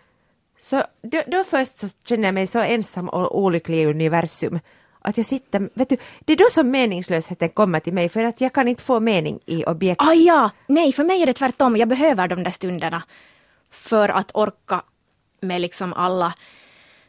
Så 0.60 0.84
då, 1.01 1.22
då 1.27 1.43
först 1.43 1.75
så 1.75 1.88
känner 2.07 2.24
jag 2.27 2.34
mig 2.34 2.48
så 2.48 2.60
ensam 2.60 3.10
och 3.10 3.39
olycklig 3.39 3.81
i 3.81 3.86
universum. 3.86 4.60
Att 5.01 5.17
jag 5.17 5.25
sitter, 5.25 5.69
vet 5.74 5.89
du, 5.89 5.98
det 6.19 6.34
är 6.34 6.38
då 6.38 6.48
som 6.51 6.72
meningslösheten 6.72 7.50
kommer 7.50 7.79
till 7.79 7.93
mig 7.93 8.10
för 8.10 8.24
att 8.24 8.41
jag 8.41 8.53
kan 8.53 8.67
inte 8.67 8.84
få 8.84 9.00
mening 9.00 9.39
i 9.45 9.65
objekt. 9.65 10.01
Ah, 10.01 10.13
ja, 10.13 10.50
nej 10.67 10.91
för 10.91 11.03
mig 11.03 11.22
är 11.22 11.25
det 11.25 11.34
tvärtom. 11.34 11.77
Jag 11.77 11.88
behöver 11.88 12.27
de 12.27 12.43
där 12.43 12.51
stunderna 12.51 13.03
för 13.75 14.10
att 14.10 14.32
orka 14.34 14.82
med 15.41 15.62
liksom 15.62 15.94
alla 15.94 16.34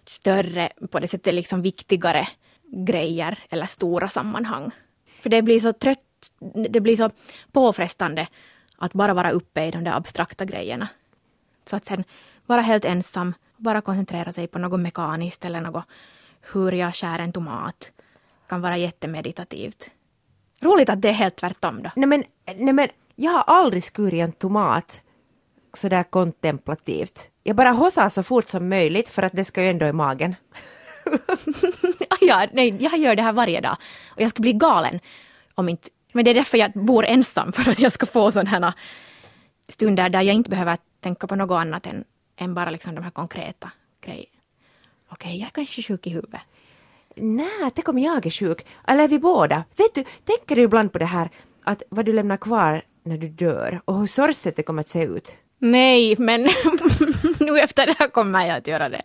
större, 0.05 0.73
på 0.91 0.99
det 0.99 1.09
sättet 1.09 1.35
liksom 1.35 1.63
viktigare 1.63 2.29
grejer 2.73 3.39
eller 3.51 3.67
stora 3.67 4.09
sammanhang. 4.09 4.71
För 5.21 5.31
det 5.31 5.43
blir 5.43 5.61
så 5.61 5.73
trött, 5.73 5.99
det 6.69 6.81
blir 6.81 6.97
så 6.97 7.11
påfrestande 7.53 8.29
att 8.79 8.93
bara 8.93 9.15
vara 9.15 9.31
uppe 9.31 9.65
i 9.65 9.71
de 9.71 9.85
där 9.85 9.93
abstrakta 9.93 10.45
grejerna. 10.45 10.89
Så 11.67 11.77
att 11.77 11.85
sen 11.85 12.05
vara 12.47 12.61
helt 12.61 12.85
ensam, 12.85 13.35
bara 13.57 13.81
koncentrera 13.81 14.33
sig 14.33 14.47
på 14.47 14.59
något 14.59 14.81
mekaniskt 14.81 15.45
eller 15.45 15.61
något 15.61 15.85
hur 16.53 16.73
jag 16.73 16.95
skär 16.95 17.19
en 17.19 17.33
tomat 17.33 17.93
kan 18.49 18.61
vara 18.61 18.77
jättemeditativt. 18.77 19.91
Roligt 20.61 20.89
att 20.89 21.03
det 21.03 21.09
är 21.09 21.13
helt 21.13 21.37
tvärtom 21.37 21.83
då. 21.83 21.91
Nej 21.97 22.09
men, 22.09 22.25
nej 22.57 22.73
men 22.73 22.89
jag 23.15 23.33
har 23.33 23.43
aldrig 23.43 23.85
skurit 23.85 24.21
en 24.21 24.33
tomat 24.33 25.01
sådär 25.77 26.03
kontemplativt. 26.03 27.31
Jag 27.43 27.57
bara 27.57 27.71
hossar 27.71 28.09
så 28.09 28.23
fort 28.23 28.49
som 28.49 28.69
möjligt 28.69 29.09
för 29.09 29.23
att 29.23 29.33
det 29.33 29.45
ska 29.45 29.63
ju 29.63 29.71
ändå 29.71 29.87
i 29.87 29.93
magen. 29.93 30.35
ja, 32.21 32.47
nej, 32.53 32.77
jag 32.81 32.99
gör 32.99 33.17
det 33.17 33.23
här 33.23 33.33
varje 33.33 33.61
dag. 33.61 33.77
Och 34.09 34.23
jag 34.23 34.31
skulle 34.31 34.43
bli 34.43 34.53
galen 34.53 35.01
om 35.55 35.69
inte... 35.69 35.89
Men 36.13 36.25
det 36.25 36.31
är 36.31 36.35
därför 36.35 36.59
jag 36.59 36.73
bor 36.73 37.05
ensam, 37.05 37.53
för 37.53 37.71
att 37.71 37.79
jag 37.79 37.93
ska 37.93 38.07
få 38.07 38.33
sådana 38.33 38.75
stunder 39.69 40.09
där 40.09 40.23
jag 40.23 40.35
inte 40.35 40.51
behöver 40.51 40.79
tänka 41.01 41.27
på 41.27 41.37
något 41.37 41.61
annat 41.61 41.87
än, 41.87 42.05
än 42.37 42.55
bara 42.55 42.71
liksom 42.71 42.95
de 42.95 43.05
här 43.05 43.11
konkreta 43.11 43.71
grejerna. 44.01 44.27
Okej, 45.09 45.29
okay, 45.29 45.39
jag 45.39 45.47
är 45.47 45.51
kanske 45.51 45.83
sjuk 45.83 46.07
i 46.07 46.11
huvudet. 46.11 46.41
Nej, 47.17 47.71
tänk 47.75 47.89
om 47.89 47.99
jag 47.99 48.27
är 48.27 48.31
sjuk. 48.31 48.67
Eller 48.87 49.05
är 49.05 49.09
vi 49.09 49.19
båda? 49.19 49.65
Vet 49.77 49.95
du, 49.95 50.05
tänker 50.25 50.57
du 50.57 50.63
ibland 50.63 50.93
på 50.93 50.99
det 50.99 51.05
här 51.05 51.31
att 51.65 51.83
vad 51.89 52.05
du 52.05 52.13
lämnar 52.13 52.37
kvar 52.37 52.83
när 53.03 53.19
du 53.19 53.29
dör 53.29 53.81
och 53.85 54.01
hur 54.01 54.07
sorgset 54.07 54.57
det 54.57 54.63
kommer 54.63 54.81
att 54.81 54.89
se 54.89 55.03
ut? 55.03 55.35
Nej, 55.71 56.17
men 56.19 56.43
nu 57.41 57.61
efter 57.61 57.87
det 57.87 57.95
här 57.99 58.09
kommer 58.09 58.47
jag 58.47 58.57
att 58.57 58.67
göra 58.67 58.89
det. 58.89 59.03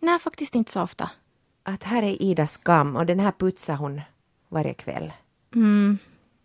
Nej, 0.00 0.18
faktiskt 0.18 0.54
inte 0.54 0.72
så 0.72 0.82
ofta. 0.82 1.10
Att 1.62 1.82
här 1.82 2.02
är 2.02 2.22
Idas 2.22 2.52
skam 2.52 2.96
och 2.96 3.06
den 3.06 3.20
här 3.20 3.32
putsar 3.32 3.74
hon 3.74 4.00
varje 4.48 4.74
kväll. 4.74 5.12
Mm. 5.54 5.98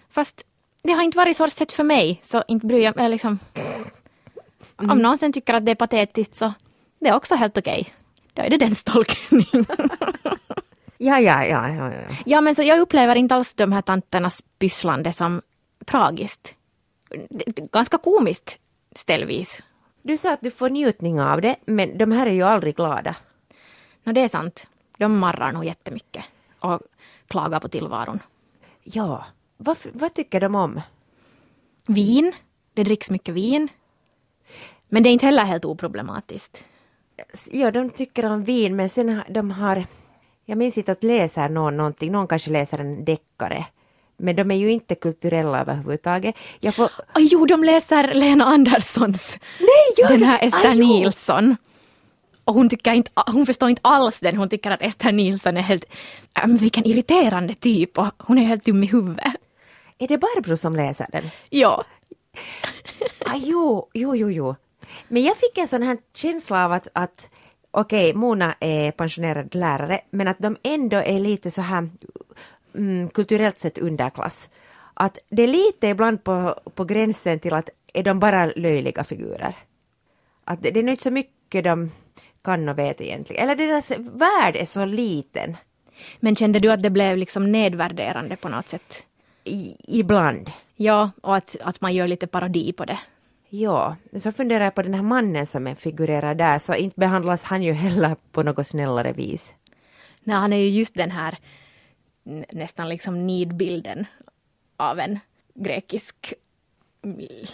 Fast 0.10 0.46
det 0.84 0.92
har 0.92 1.04
inte 1.04 1.18
varit 1.18 1.38
sorgset 1.38 1.72
för 1.72 1.84
mig, 1.84 2.20
så 2.22 2.44
inte 2.48 2.66
bryr 2.66 2.84
jag 2.84 2.96
mig. 2.96 3.10
Liksom. 3.10 3.40
Mm. 4.78 4.92
Om 4.92 4.98
någon 4.98 5.18
sen 5.18 5.34
tycker 5.34 5.54
att 5.54 5.66
det 5.66 5.72
är 5.72 5.76
patetiskt 5.76 6.36
så 6.36 6.54
det 7.00 7.10
är 7.10 7.16
också 7.16 7.36
helt 7.36 7.58
okej. 7.58 7.82
Okay. 7.82 7.94
Då 8.34 8.42
är 8.42 8.50
det 8.50 8.58
den 8.58 8.76
tolkning. 8.76 9.46
ja, 10.98 11.20
ja, 11.20 11.46
ja, 11.46 11.70
ja, 11.70 11.92
ja. 11.94 12.16
Ja, 12.26 12.42
men 12.42 12.56
så 12.56 12.64
jag 12.64 12.80
upplever 12.80 13.16
inte 13.16 13.36
alls 13.36 13.54
de 13.54 13.72
här 13.72 13.82
tanternas 13.82 14.44
pysslande 14.60 15.14
som 15.14 15.42
tragiskt. 15.86 16.56
Ganska 17.72 17.98
komiskt 17.98 18.58
ställvis. 18.96 19.62
Du 20.02 20.18
sa 20.18 20.34
att 20.34 20.42
du 20.42 20.52
får 20.52 20.70
njutning 20.70 21.22
av 21.22 21.42
det, 21.42 21.56
men 21.66 21.98
de 21.98 22.12
här 22.12 22.28
är 22.28 22.32
ju 22.32 22.42
aldrig 22.42 22.76
glada. 22.76 23.16
No, 24.04 24.12
det 24.12 24.22
är 24.22 24.30
sant. 24.30 24.68
De 24.98 25.20
marrar 25.20 25.52
nog 25.52 25.66
jättemycket 25.66 26.26
och 26.60 26.82
klagar 27.28 27.60
på 27.60 27.68
tillvaron. 27.68 28.20
Ja, 28.84 29.26
vad, 29.58 29.78
vad 29.94 30.14
tycker 30.14 30.40
de 30.40 30.56
om? 30.56 30.82
Vin. 31.86 32.34
Det 32.74 32.84
dricks 32.84 33.10
mycket 33.10 33.36
vin. 33.36 33.68
Men 34.90 35.04
det 35.04 35.10
är 35.10 35.14
inte 35.14 35.26
heller 35.26 35.44
helt 35.44 35.66
oproblematiskt. 35.66 36.64
Ja, 37.52 37.72
de 37.72 37.90
tycker 37.90 38.26
om 38.26 38.44
vin, 38.44 38.76
men 38.76 38.90
sen 38.90 39.24
de 39.30 39.52
har... 39.52 39.86
Jag 40.46 40.58
minns 40.58 40.78
inte 40.78 40.92
att 40.92 41.04
läser 41.04 41.50
någon 41.50 41.78
någonting, 41.78 42.12
någon 42.12 42.28
kanske 42.28 42.52
läser 42.52 42.80
en 42.80 43.06
deckare. 43.06 43.66
Men 44.22 44.36
de 44.36 44.52
är 44.52 44.56
ju 44.56 44.72
inte 44.72 44.96
kulturella 44.96 45.62
överhuvudtaget. 45.62 46.36
Jag 46.60 46.76
får... 46.76 46.86
Oh, 46.86 47.22
jo, 47.22 47.46
de 47.46 47.64
läser 47.64 48.14
Lena 48.14 48.46
Anderssons, 48.46 49.40
Nej, 49.60 50.08
den 50.08 50.24
här 50.24 50.44
Ester 50.44 50.70
Aj, 50.70 50.80
Nilsson. 50.80 51.56
Och 52.46 52.54
hon, 52.54 52.70
tycker 52.70 52.94
inte, 52.94 53.12
hon 53.28 53.46
förstår 53.46 53.70
inte 53.70 53.82
alls 53.84 54.20
den, 54.20 54.38
hon 54.38 54.50
tycker 54.50 54.72
att 54.72 54.82
Ester 54.82 55.12
Nilsson 55.12 55.58
är 55.58 55.62
helt, 55.62 55.86
äh, 56.44 56.48
vilken 56.48 56.88
irriterande 56.88 57.54
typ 57.54 57.98
och 57.98 58.08
hon 58.18 58.38
är 58.38 58.44
helt 58.44 58.64
dum 58.64 58.84
i 58.84 58.88
huvudet. 58.88 59.34
Är 59.98 60.08
det 60.08 60.18
Barbro 60.18 60.58
som 60.58 60.74
läser 60.74 61.08
den? 61.12 61.30
Ja. 61.50 61.84
ah, 63.26 63.36
jo, 63.36 63.90
jo, 63.94 64.16
jo, 64.16 64.32
jo. 64.32 64.56
Men 65.08 65.24
jag 65.24 65.38
fick 65.38 65.58
en 65.58 65.68
sån 65.68 65.84
här 65.84 65.98
känsla 66.14 66.66
av 66.66 66.72
att, 66.72 66.88
att 66.94 67.30
okej, 67.72 68.10
okay, 68.10 68.20
Mona 68.20 68.56
är 68.60 68.92
pensionerad 68.92 69.56
lärare, 69.56 70.02
men 70.10 70.28
att 70.28 70.40
de 70.40 70.58
ändå 70.64 70.98
är 70.98 71.20
lite 71.20 71.52
så 71.52 71.62
här 71.62 71.90
mm, 72.76 73.10
kulturellt 73.10 73.60
sett 73.60 73.78
underklass. 73.78 74.50
Att 74.94 75.18
det 75.30 75.44
är 75.44 75.48
lite 75.48 75.88
ibland 75.88 76.24
på, 76.24 76.60
på 76.76 76.84
gränsen 76.84 77.40
till 77.40 77.54
att 77.54 77.70
är 77.94 78.04
de 78.04 78.20
bara 78.20 78.46
löjliga 78.46 79.04
figurer. 79.04 79.56
Att 80.44 80.64
det, 80.64 80.72
det 80.72 80.80
är 80.80 80.84
nog 80.84 80.94
inte 80.94 81.04
så 81.04 81.12
mycket 81.12 81.64
de 81.64 81.92
kan 82.44 82.70
och 82.70 82.78
vet 82.78 83.02
egentligen. 83.02 83.44
Eller 83.44 83.56
deras 83.56 83.92
värld 83.98 84.56
är 84.56 84.66
så 84.66 84.86
liten. 84.86 85.58
Men 86.20 86.36
kände 86.36 86.60
du 86.60 86.72
att 86.72 86.84
det 86.84 86.90
blev 86.90 87.18
liksom 87.18 87.52
nedvärderande 87.52 88.36
på 88.36 88.50
något 88.50 88.68
sätt? 88.68 89.04
I, 89.44 89.76
ibland. 90.00 90.52
Ja, 90.76 91.12
och 91.22 91.36
att, 91.36 91.56
att 91.62 91.82
man 91.82 91.94
gör 91.94 92.08
lite 92.08 92.28
parodi 92.28 92.74
på 92.74 92.86
det. 92.86 93.00
Ja, 93.50 93.96
så 94.20 94.32
funderar 94.32 94.64
jag 94.64 94.76
på 94.76 94.82
den 94.82 94.94
här 94.94 95.02
mannen 95.02 95.46
som 95.46 95.76
figurerar 95.76 96.36
där, 96.36 96.60
så 96.60 96.74
inte 96.74 97.00
behandlas 97.00 97.44
han 97.44 97.64
ju 97.64 97.74
heller 97.74 98.16
på 98.32 98.44
något 98.44 98.68
snällare 98.68 99.14
vis. 99.14 99.54
Nej, 100.24 100.36
han 100.36 100.54
är 100.54 100.58
ju 100.58 100.70
just 100.70 100.96
den 100.96 101.12
här 101.12 101.38
nästan 102.52 102.90
liksom 102.90 103.28
nidbilden 103.28 104.06
av 104.78 105.00
en 105.00 105.20
grekisk 105.54 106.34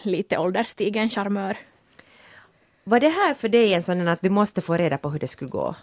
lite 0.03 0.37
ålderstigen 0.37 1.09
charmör. 1.09 1.57
Var 2.83 2.99
det 2.99 3.09
här 3.09 3.33
för 3.33 3.49
dig 3.49 3.73
en 3.73 3.83
sån 3.83 4.07
att 4.07 4.21
du 4.21 4.29
måste 4.29 4.61
få 4.61 4.77
reda 4.77 4.97
på 4.97 5.09
hur 5.09 5.19
det 5.19 5.27
skulle 5.27 5.49
gå? 5.49 5.75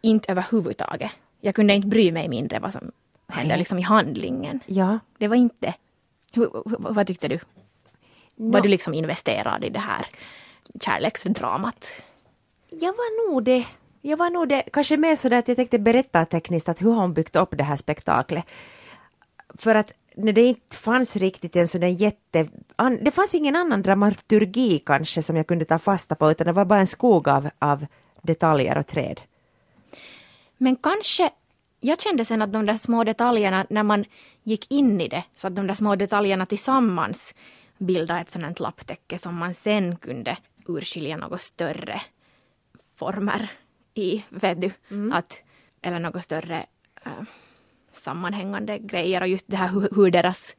Inte 0.00 0.32
överhuvudtaget. 0.32 1.10
Jag 1.40 1.54
kunde 1.54 1.74
inte 1.74 1.88
bry 1.88 2.12
mig 2.12 2.28
mindre 2.28 2.58
vad 2.58 2.72
som 2.72 2.92
hände 3.28 3.56
liksom 3.56 3.78
i 3.78 3.82
handlingen. 3.82 4.60
Ja. 4.66 4.98
Det 5.18 5.28
var 5.28 5.36
inte... 5.36 5.74
Hur, 6.32 6.50
vad 6.78 7.06
tyckte 7.06 7.28
du? 7.28 7.38
No. 8.36 8.52
Var 8.52 8.60
du 8.60 8.68
liksom 8.68 8.94
investerad 8.94 9.64
i 9.64 9.70
det 9.70 9.78
här 9.78 10.06
kärleksdramat? 10.80 11.92
Jag 12.68 12.92
var 12.92 13.30
nog 13.30 13.44
det. 13.44 13.66
Jag 14.00 14.16
var 14.16 14.30
nog 14.30 14.48
det, 14.48 14.62
kanske 14.72 14.96
mer 14.96 15.16
så 15.16 15.34
att 15.34 15.48
jag 15.48 15.56
tänkte 15.56 15.78
berätta 15.78 16.24
tekniskt 16.24 16.68
att 16.68 16.82
hur 16.82 16.92
har 16.92 17.00
hon 17.00 17.14
byggt 17.14 17.36
upp 17.36 17.58
det 17.58 17.64
här 17.64 17.76
spektaklet. 17.76 18.44
För 19.54 19.74
att 19.74 19.92
när 20.14 20.32
det 20.32 20.42
inte 20.42 20.76
fanns 20.76 21.16
riktigt 21.16 21.56
en 21.56 21.68
sån 21.68 21.80
där 21.80 21.88
jätte... 21.88 22.48
Det 23.00 23.10
fanns 23.10 23.34
ingen 23.34 23.56
annan 23.56 23.82
dramaturgi 23.82 24.78
kanske 24.78 25.22
som 25.22 25.36
jag 25.36 25.46
kunde 25.46 25.64
ta 25.64 25.78
fasta 25.78 26.14
på 26.14 26.30
utan 26.30 26.46
det 26.46 26.52
var 26.52 26.64
bara 26.64 26.80
en 26.80 26.86
skog 26.86 27.28
av, 27.28 27.50
av 27.58 27.86
detaljer 28.22 28.78
och 28.78 28.86
träd. 28.86 29.20
Men 30.56 30.76
kanske 30.76 31.30
jag 31.80 32.00
kände 32.00 32.24
sen 32.24 32.42
att 32.42 32.52
de 32.52 32.66
där 32.66 32.76
små 32.76 33.04
detaljerna, 33.04 33.66
när 33.70 33.82
man 33.82 34.04
gick 34.42 34.72
in 34.72 35.00
i 35.00 35.08
det, 35.08 35.24
så 35.34 35.46
att 35.46 35.56
de 35.56 35.66
där 35.66 35.74
små 35.74 35.96
detaljerna 35.96 36.46
tillsammans 36.46 37.34
bildade 37.78 38.20
ett 38.20 38.30
sådant 38.30 38.60
lapptäcke 38.60 39.18
som 39.18 39.36
man 39.36 39.54
sen 39.54 39.96
kunde 39.96 40.36
urskilja 40.66 41.16
något 41.16 41.40
större 41.40 42.00
former 42.96 43.50
i, 44.00 44.24
vet 44.28 44.60
du, 44.60 44.70
mm. 44.90 45.12
att, 45.12 45.42
eller 45.82 45.98
något 45.98 46.24
större 46.24 46.66
äh, 47.06 47.12
sammanhängande 47.92 48.78
grejer 48.78 49.20
och 49.20 49.28
just 49.28 49.48
det 49.48 49.56
här 49.56 49.68
hur, 49.68 49.88
hur 49.96 50.10
deras, 50.10 50.56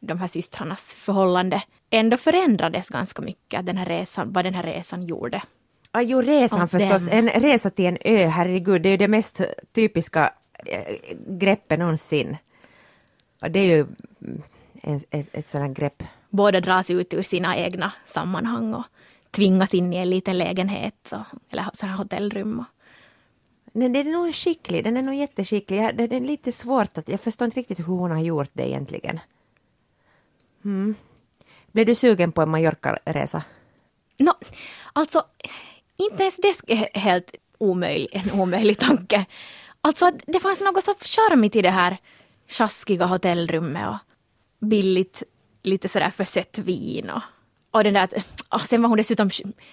de 0.00 0.18
här 0.18 0.28
systrarnas 0.28 0.94
förhållande 0.94 1.62
ändå 1.90 2.16
förändrades 2.16 2.88
ganska 2.88 3.22
mycket, 3.22 3.66
den 3.66 3.76
här 3.76 3.86
resan, 3.86 4.32
vad 4.32 4.44
den 4.44 4.54
här 4.54 4.62
resan 4.62 5.02
gjorde. 5.02 5.42
Ja, 5.92 6.02
jo, 6.02 6.22
resan 6.22 6.68
förstås. 6.68 7.08
En 7.10 7.28
resa 7.28 7.70
till 7.70 7.86
en 7.86 7.98
ö, 8.00 8.26
herregud, 8.26 8.82
det 8.82 8.88
är 8.88 8.90
ju 8.90 8.96
det 8.96 9.08
mest 9.08 9.40
typiska 9.72 10.34
äh, 10.66 10.96
greppet 11.28 11.78
någonsin. 11.78 12.36
Och 13.42 13.50
det 13.50 13.58
är 13.58 13.66
ju 13.66 13.86
ett, 14.82 15.04
ett, 15.10 15.26
ett 15.32 15.48
sådant 15.48 15.78
grepp. 15.78 16.02
Båda 16.30 16.60
dras 16.60 16.90
ut 16.90 17.14
ur 17.14 17.22
sina 17.22 17.56
egna 17.56 17.92
sammanhang 18.04 18.74
och 18.74 18.84
tvingas 19.32 19.74
in 19.74 19.92
i 19.92 19.96
en 19.96 20.10
liten 20.10 20.38
lägenhet 20.38 20.94
så, 21.04 21.24
eller 21.50 21.70
så 21.72 21.86
här 21.86 21.96
hotellrum. 21.96 22.64
Nej, 23.72 23.88
den 23.88 24.06
är 24.06 24.12
nog 24.12 24.34
skicklig, 24.34 24.84
den 24.84 24.96
är 24.96 25.02
nog 25.02 25.14
jätteskicklig. 25.14 25.96
Det 25.96 26.12
är 26.12 26.20
lite 26.20 26.52
svårt 26.52 26.98
att, 26.98 27.08
jag 27.08 27.20
förstår 27.20 27.44
inte 27.44 27.60
riktigt 27.60 27.78
hur 27.78 27.84
hon 27.84 28.10
har 28.10 28.20
gjort 28.20 28.50
det 28.52 28.68
egentligen. 28.68 29.20
Mm. 30.64 30.94
Blev 31.72 31.86
du 31.86 31.94
sugen 31.94 32.32
på 32.32 32.42
en 32.42 32.48
Mallorca-resa? 32.48 33.42
No, 34.18 34.32
alltså, 34.92 35.22
inte 35.96 36.22
ens 36.22 36.36
det 36.36 36.72
är 36.72 36.98
helt 36.98 37.36
omöjlig, 37.58 38.08
en 38.12 38.40
omöjlig 38.40 38.78
tanke. 38.78 39.26
Alltså, 39.80 40.10
det 40.26 40.40
fanns 40.40 40.60
något 40.60 40.84
så 40.84 40.94
charmigt 40.94 41.56
i 41.56 41.62
det 41.62 41.70
här 41.70 41.96
sjaskiga 42.48 43.06
hotellrummet 43.06 43.88
och 43.88 43.96
billigt, 44.66 45.22
lite 45.62 45.88
sådär 45.88 46.10
försett 46.10 46.58
vin 46.58 47.10
och 47.10 47.22
och 47.72 47.84
den 47.84 47.94
där, 47.94 48.08
och 48.14 48.22
ah, 48.48 48.58
sen 48.58 48.82
var 48.82 48.88
hon 48.88 48.98
dessutom 48.98 49.30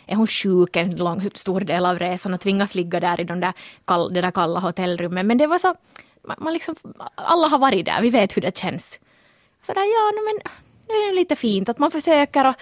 är 0.07 0.15
hon 0.15 0.27
sjuk 0.27 0.75
en 0.75 0.95
lång, 0.95 1.29
stor 1.35 1.61
del 1.61 1.85
av 1.85 1.99
resan 1.99 2.33
och 2.33 2.39
tvingas 2.39 2.75
ligga 2.75 2.99
där 2.99 3.21
i 3.21 3.23
de 3.23 3.39
där 3.39 3.53
kall, 3.85 4.13
det 4.13 4.21
där 4.21 4.31
kalla 4.31 4.59
hotellrummet. 4.59 5.25
Men 5.25 5.37
det 5.37 5.47
var 5.47 5.59
så, 5.59 5.75
man 6.37 6.53
liksom, 6.53 6.75
alla 7.15 7.47
har 7.47 7.59
varit 7.59 7.85
där, 7.85 8.01
vi 8.01 8.09
vet 8.09 8.37
hur 8.37 8.41
det 8.41 8.57
känns. 8.57 8.99
Så 9.61 9.73
där, 9.73 9.81
ja, 9.81 10.11
no, 10.15 10.21
men 10.25 10.41
det 10.87 10.93
är 10.93 11.15
lite 11.15 11.35
fint 11.35 11.69
att 11.69 11.79
man 11.79 11.91
försöker 11.91 12.47
och 12.47 12.55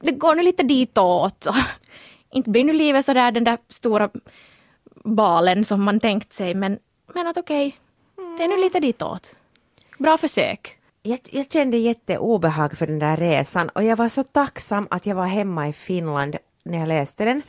det 0.00 0.12
går 0.12 0.34
nu 0.34 0.42
lite 0.42 0.62
ditåt. 0.62 1.46
Och 1.46 1.54
inte 2.32 2.50
blir 2.50 2.64
nu 2.64 2.72
livet 2.72 3.04
så 3.04 3.12
där 3.12 3.32
den 3.32 3.44
där 3.44 3.58
stora 3.68 4.10
balen 5.04 5.64
som 5.64 5.84
man 5.84 6.00
tänkt 6.00 6.32
sig 6.32 6.54
men, 6.54 6.78
men 7.14 7.26
att 7.26 7.36
okej, 7.36 7.76
det 8.38 8.44
är 8.44 8.48
nu 8.48 8.56
lite 8.56 8.80
ditåt. 8.80 9.36
Bra 9.98 10.18
försök. 10.18 10.78
Jag, 11.04 11.18
jag 11.30 11.52
kände 11.52 11.76
jätteobehag 11.76 12.78
för 12.78 12.86
den 12.86 12.98
där 12.98 13.16
resan 13.16 13.68
och 13.68 13.84
jag 13.84 13.96
var 13.96 14.08
så 14.08 14.24
tacksam 14.24 14.88
att 14.90 15.06
jag 15.06 15.14
var 15.14 15.26
hemma 15.26 15.68
i 15.68 15.72
Finland 15.72 16.36
när 16.64 16.78
jag 16.78 16.88
läste 16.88 17.24
den. 17.24 17.42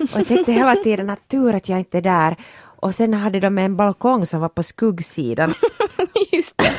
Och 0.00 0.18
jag 0.18 0.26
tänkte 0.26 0.52
hela 0.52 0.76
tiden 0.76 1.10
att 1.10 1.28
tur 1.28 1.54
att 1.54 1.68
jag 1.68 1.78
inte 1.78 1.98
är 1.98 2.02
där. 2.02 2.36
Och 2.60 2.94
sen 2.94 3.14
hade 3.14 3.40
de 3.40 3.58
en 3.58 3.76
balkong 3.76 4.26
som 4.26 4.40
var 4.40 4.48
på 4.48 4.62
skuggsidan. 4.62 5.54
Just 6.32 6.58
det. 6.58 6.72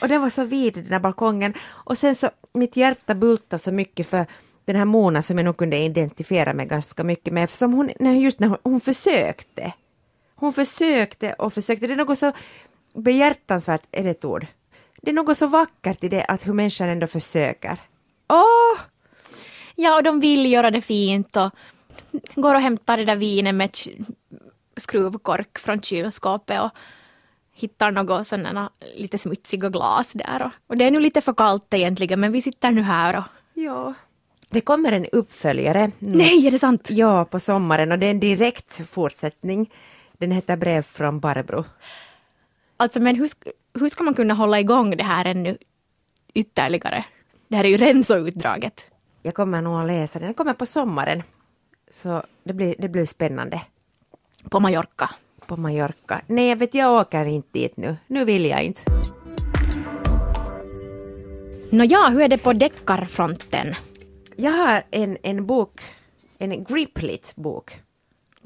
Och 0.00 0.08
den 0.08 0.20
var 0.20 0.28
så 0.28 0.44
vid 0.44 0.74
den 0.74 0.88
där 0.88 0.98
balkongen. 0.98 1.54
Och 1.68 1.98
sen 1.98 2.14
så, 2.14 2.30
mitt 2.52 2.76
hjärta 2.76 3.14
bultade 3.14 3.62
så 3.62 3.72
mycket 3.72 4.06
för 4.06 4.26
den 4.64 4.76
här 4.76 4.84
Mona 4.84 5.22
som 5.22 5.38
jag 5.38 5.44
nog 5.44 5.56
kunde 5.56 5.76
identifiera 5.76 6.54
mig 6.54 6.66
ganska 6.66 7.04
mycket 7.04 7.32
med, 7.32 7.44
eftersom 7.44 7.72
hon, 7.72 7.90
just 8.20 8.40
när 8.40 8.48
hon, 8.48 8.58
hon 8.62 8.80
försökte. 8.80 9.72
Hon 10.34 10.52
försökte 10.52 11.32
och 11.32 11.52
försökte. 11.52 11.86
Det 11.86 11.92
är 11.92 11.96
något 11.96 12.18
så 12.18 12.32
behjärtansvärt, 12.94 13.82
är 13.92 14.04
det 14.04 14.10
ett 14.10 14.24
ord? 14.24 14.46
Det 15.06 15.10
är 15.10 15.14
något 15.14 15.38
så 15.38 15.46
vackert 15.46 16.04
i 16.04 16.08
det 16.08 16.24
att 16.24 16.46
hur 16.46 16.52
människan 16.52 16.88
ändå 16.88 17.06
försöker. 17.06 17.76
Åh! 18.28 18.80
Ja, 19.74 19.96
och 19.96 20.02
de 20.02 20.20
vill 20.20 20.52
göra 20.52 20.70
det 20.70 20.80
fint 20.80 21.36
och 21.36 21.50
går 22.34 22.54
och 22.54 22.60
hämtar 22.60 22.96
det 22.96 23.04
där 23.04 23.16
vinet 23.16 23.54
med 23.54 23.70
skruvkork 24.76 25.58
från 25.58 25.82
kylskåpet 25.82 26.60
och 26.60 26.70
hittar 27.54 27.90
något 27.90 28.26
sådana 28.26 28.70
lite 28.96 29.18
smutsiga 29.18 29.68
glas 29.68 30.12
där. 30.12 30.42
Och, 30.42 30.50
och 30.66 30.76
det 30.76 30.84
är 30.84 30.90
nu 30.90 31.00
lite 31.00 31.20
för 31.20 31.34
kallt 31.34 31.74
egentligen 31.74 32.20
men 32.20 32.32
vi 32.32 32.42
sitter 32.42 32.70
nu 32.70 32.82
här 32.82 33.16
och... 33.16 33.24
Ja. 33.54 33.94
Det 34.48 34.60
kommer 34.60 34.92
en 34.92 35.06
uppföljare. 35.06 35.90
Nej, 35.98 36.46
är 36.46 36.50
det 36.50 36.58
sant? 36.58 36.90
Ja, 36.90 37.24
på 37.24 37.40
sommaren 37.40 37.92
och 37.92 37.98
det 37.98 38.06
är 38.06 38.10
en 38.10 38.20
direkt 38.20 38.88
fortsättning. 38.90 39.70
Den 40.18 40.30
heter 40.30 40.56
Brev 40.56 40.82
från 40.82 41.20
Barbro. 41.20 41.64
Alltså 42.76 43.00
men 43.00 43.16
hur, 43.16 43.30
hur 43.80 43.88
ska 43.88 44.04
man 44.04 44.14
kunna 44.14 44.34
hålla 44.34 44.60
igång 44.60 44.96
det 44.96 45.04
här 45.04 45.24
ännu 45.24 45.58
ytterligare? 46.34 47.04
Det 47.48 47.56
här 47.56 47.64
är 47.64 47.68
ju 47.68 47.76
redan 47.76 48.04
så 48.04 48.16
utdraget. 48.16 48.86
Jag 49.22 49.34
kommer 49.34 49.62
nog 49.62 49.80
att 49.80 49.86
läsa 49.86 50.18
den. 50.18 50.26
Den 50.26 50.34
kommer 50.34 50.54
på 50.54 50.66
sommaren. 50.66 51.22
Så 51.90 52.22
det 52.44 52.52
blir, 52.52 52.74
det 52.78 52.88
blir 52.88 53.06
spännande. 53.06 53.60
På 54.50 54.60
Mallorca? 54.60 55.10
På 55.46 55.56
Mallorca. 55.56 56.20
Nej, 56.26 56.48
jag 56.48 56.56
vet, 56.56 56.74
jag 56.74 57.00
åker 57.00 57.24
inte 57.24 57.48
dit 57.52 57.76
nu. 57.76 57.96
Nu 58.06 58.24
vill 58.24 58.46
jag 58.46 58.62
inte. 58.62 58.82
Nåja, 61.70 62.08
hur 62.08 62.20
är 62.20 62.28
det 62.28 62.38
på 62.38 62.52
deckarfronten? 62.52 63.74
Jag 64.36 64.52
har 64.52 64.82
en, 64.90 65.18
en 65.22 65.46
bok, 65.46 65.80
en 66.38 66.64
Griplit-bok. 66.64 67.70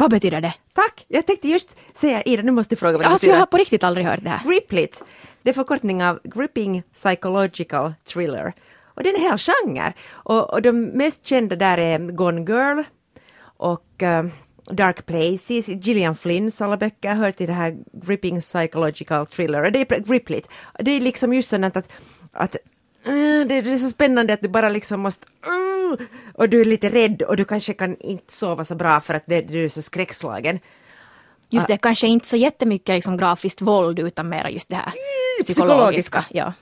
Vad 0.01 0.11
betyder 0.11 0.41
det? 0.41 0.55
Tack! 0.73 1.05
Jag 1.09 1.27
tänkte 1.27 1.49
just 1.49 1.77
säga 1.95 2.23
Ida, 2.23 2.43
nu 2.43 2.53
måste 2.53 2.75
du 2.75 2.79
fråga 2.79 2.93
vad 2.93 3.01
det 3.01 3.07
alltså, 3.07 3.25
betyder. 3.25 3.35
jag 3.35 3.41
har 3.41 3.47
på 3.47 3.57
riktigt 3.57 3.85
aldrig 3.85 4.07
hört 4.07 4.21
det 4.23 4.31
här. 4.31 4.49
Griplit, 4.49 5.05
det 5.43 5.51
är 5.51 5.55
förkortning 5.55 6.05
av 6.05 6.21
Gripping 6.25 6.83
Psychological 6.95 7.95
Thriller. 8.05 8.53
Och 8.85 9.03
det 9.03 9.11
är 9.11 9.15
en 9.15 9.21
hel 9.21 9.39
genre. 9.39 9.93
Och, 10.11 10.53
och 10.53 10.63
de 10.63 10.73
mest 10.73 11.27
kända 11.27 11.57
där 11.57 11.79
är 11.79 11.99
Gone 11.99 12.41
Girl 12.41 12.83
och 13.43 14.03
uh, 14.03 14.25
Dark 14.75 15.07
Places, 15.07 15.69
Gillian 15.69 16.15
Flynns 16.15 16.61
alla 16.61 16.77
böcker 16.77 17.15
hör 17.15 17.33
till 17.33 17.47
det 17.47 17.53
här 17.53 17.77
Gripping 17.93 18.41
Psychological 18.41 19.27
Thriller. 19.27 19.63
Och 19.63 19.73
det 19.73 19.93
är 19.93 20.01
Griplit. 20.01 20.49
Det 20.79 20.91
är 20.91 21.01
liksom 21.01 21.33
just 21.33 21.49
sånt 21.51 21.77
att, 21.77 21.89
att 22.33 22.57
uh, 23.07 23.47
det, 23.47 23.55
är 23.55 23.79
så 23.79 23.91
spännande 23.91 24.33
att 24.33 24.41
du 24.41 24.49
bara 24.49 24.69
liksom 24.69 25.01
måste 25.01 25.27
uh, 25.47 25.70
och 26.35 26.49
du 26.49 26.61
är 26.61 26.65
lite 26.65 26.91
rädd 26.91 27.23
och 27.23 27.37
du 27.37 27.45
kanske 27.45 27.75
kan 27.75 27.97
inte 27.97 28.33
sova 28.33 28.65
så 28.65 28.75
bra 28.75 29.01
för 29.01 29.15
att 29.15 29.23
det, 29.27 29.41
du 29.41 29.65
är 29.65 29.69
så 29.69 29.83
skräckslagen. 29.83 30.59
Just 31.49 31.69
det, 31.69 31.77
kanske 31.77 32.07
inte 32.07 32.27
så 32.27 32.37
jättemycket 32.37 32.95
liksom 32.95 33.17
grafiskt 33.17 33.61
våld 33.61 33.99
utan 33.99 34.29
mera 34.29 34.51
just 34.51 34.69
det 34.69 34.77
här 34.77 34.93
psykologiska. 35.43 36.25
Ja. 36.31 36.53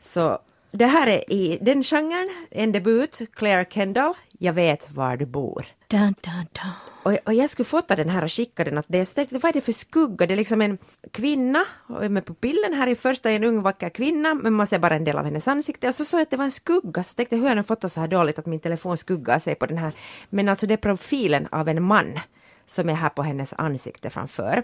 Så 0.00 0.38
det 0.72 0.86
här 0.86 1.06
är 1.06 1.32
i 1.32 1.58
den 1.60 1.82
genren, 1.82 2.28
en 2.50 2.72
debut, 2.72 3.20
Claire 3.34 3.64
Kendall, 3.70 4.14
Jag 4.38 4.52
vet 4.52 4.90
var 4.90 5.16
du 5.16 5.26
bor. 5.26 5.66
Dun, 5.90 6.14
dun, 6.22 6.46
dun. 6.52 6.72
Och, 7.02 7.18
och 7.26 7.34
jag 7.34 7.50
skulle 7.50 7.66
fota 7.66 7.96
den 7.96 8.08
här 8.08 8.24
och 8.24 8.32
skicka 8.32 8.64
den. 8.64 8.78
Att 8.78 8.86
det, 8.88 9.04
så 9.04 9.14
tänkte, 9.14 9.38
vad 9.38 9.48
är 9.48 9.52
det 9.52 9.60
för 9.60 9.72
skugga? 9.72 10.26
Det 10.26 10.34
är 10.34 10.36
liksom 10.36 10.60
en 10.60 10.78
kvinna 11.10 11.64
med 12.10 12.26
pupillen 12.26 12.72
här 12.74 12.86
i 12.86 12.94
första 12.94 13.30
är 13.30 13.36
en 13.36 13.44
ung 13.44 13.62
vacker 13.62 13.88
kvinna 13.88 14.34
men 14.34 14.52
man 14.52 14.66
ser 14.66 14.78
bara 14.78 14.94
en 14.94 15.04
del 15.04 15.18
av 15.18 15.24
hennes 15.24 15.48
ansikte 15.48 15.88
och 15.88 15.94
så 15.94 16.04
såg 16.04 16.20
jag 16.20 16.22
att 16.22 16.30
det 16.30 16.36
var 16.36 16.44
en 16.44 16.50
skugga 16.50 17.02
så 17.02 17.14
tänkte 17.14 17.34
jag 17.34 17.42
hur 17.42 17.48
har 17.48 17.54
den 17.54 17.64
fotat 17.64 17.92
så 17.92 18.00
här 18.00 18.08
dåligt 18.08 18.38
att 18.38 18.46
min 18.46 18.60
telefon 18.60 18.96
skuggar 18.96 19.38
sig 19.38 19.54
på 19.54 19.66
den 19.66 19.78
här. 19.78 19.92
Men 20.28 20.48
alltså 20.48 20.66
det 20.66 20.74
är 20.74 20.78
profilen 20.78 21.48
av 21.52 21.68
en 21.68 21.82
man 21.82 22.20
som 22.66 22.88
är 22.88 22.94
här 22.94 23.08
på 23.08 23.22
hennes 23.22 23.54
ansikte 23.58 24.10
framför. 24.10 24.62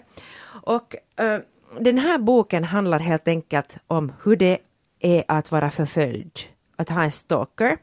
Och 0.63 0.95
uh, 1.21 1.39
den 1.79 1.97
här 1.97 2.17
boken 2.17 2.63
handlar 2.63 2.99
helt 2.99 3.27
enkelt 3.27 3.77
om 3.87 4.13
hur 4.23 4.35
det 4.35 4.57
är 4.99 5.23
att 5.27 5.51
vara 5.51 5.71
förföljd, 5.71 6.39
att 6.75 6.89
ha 6.89 7.03
en 7.03 7.11
stalker. 7.11 7.77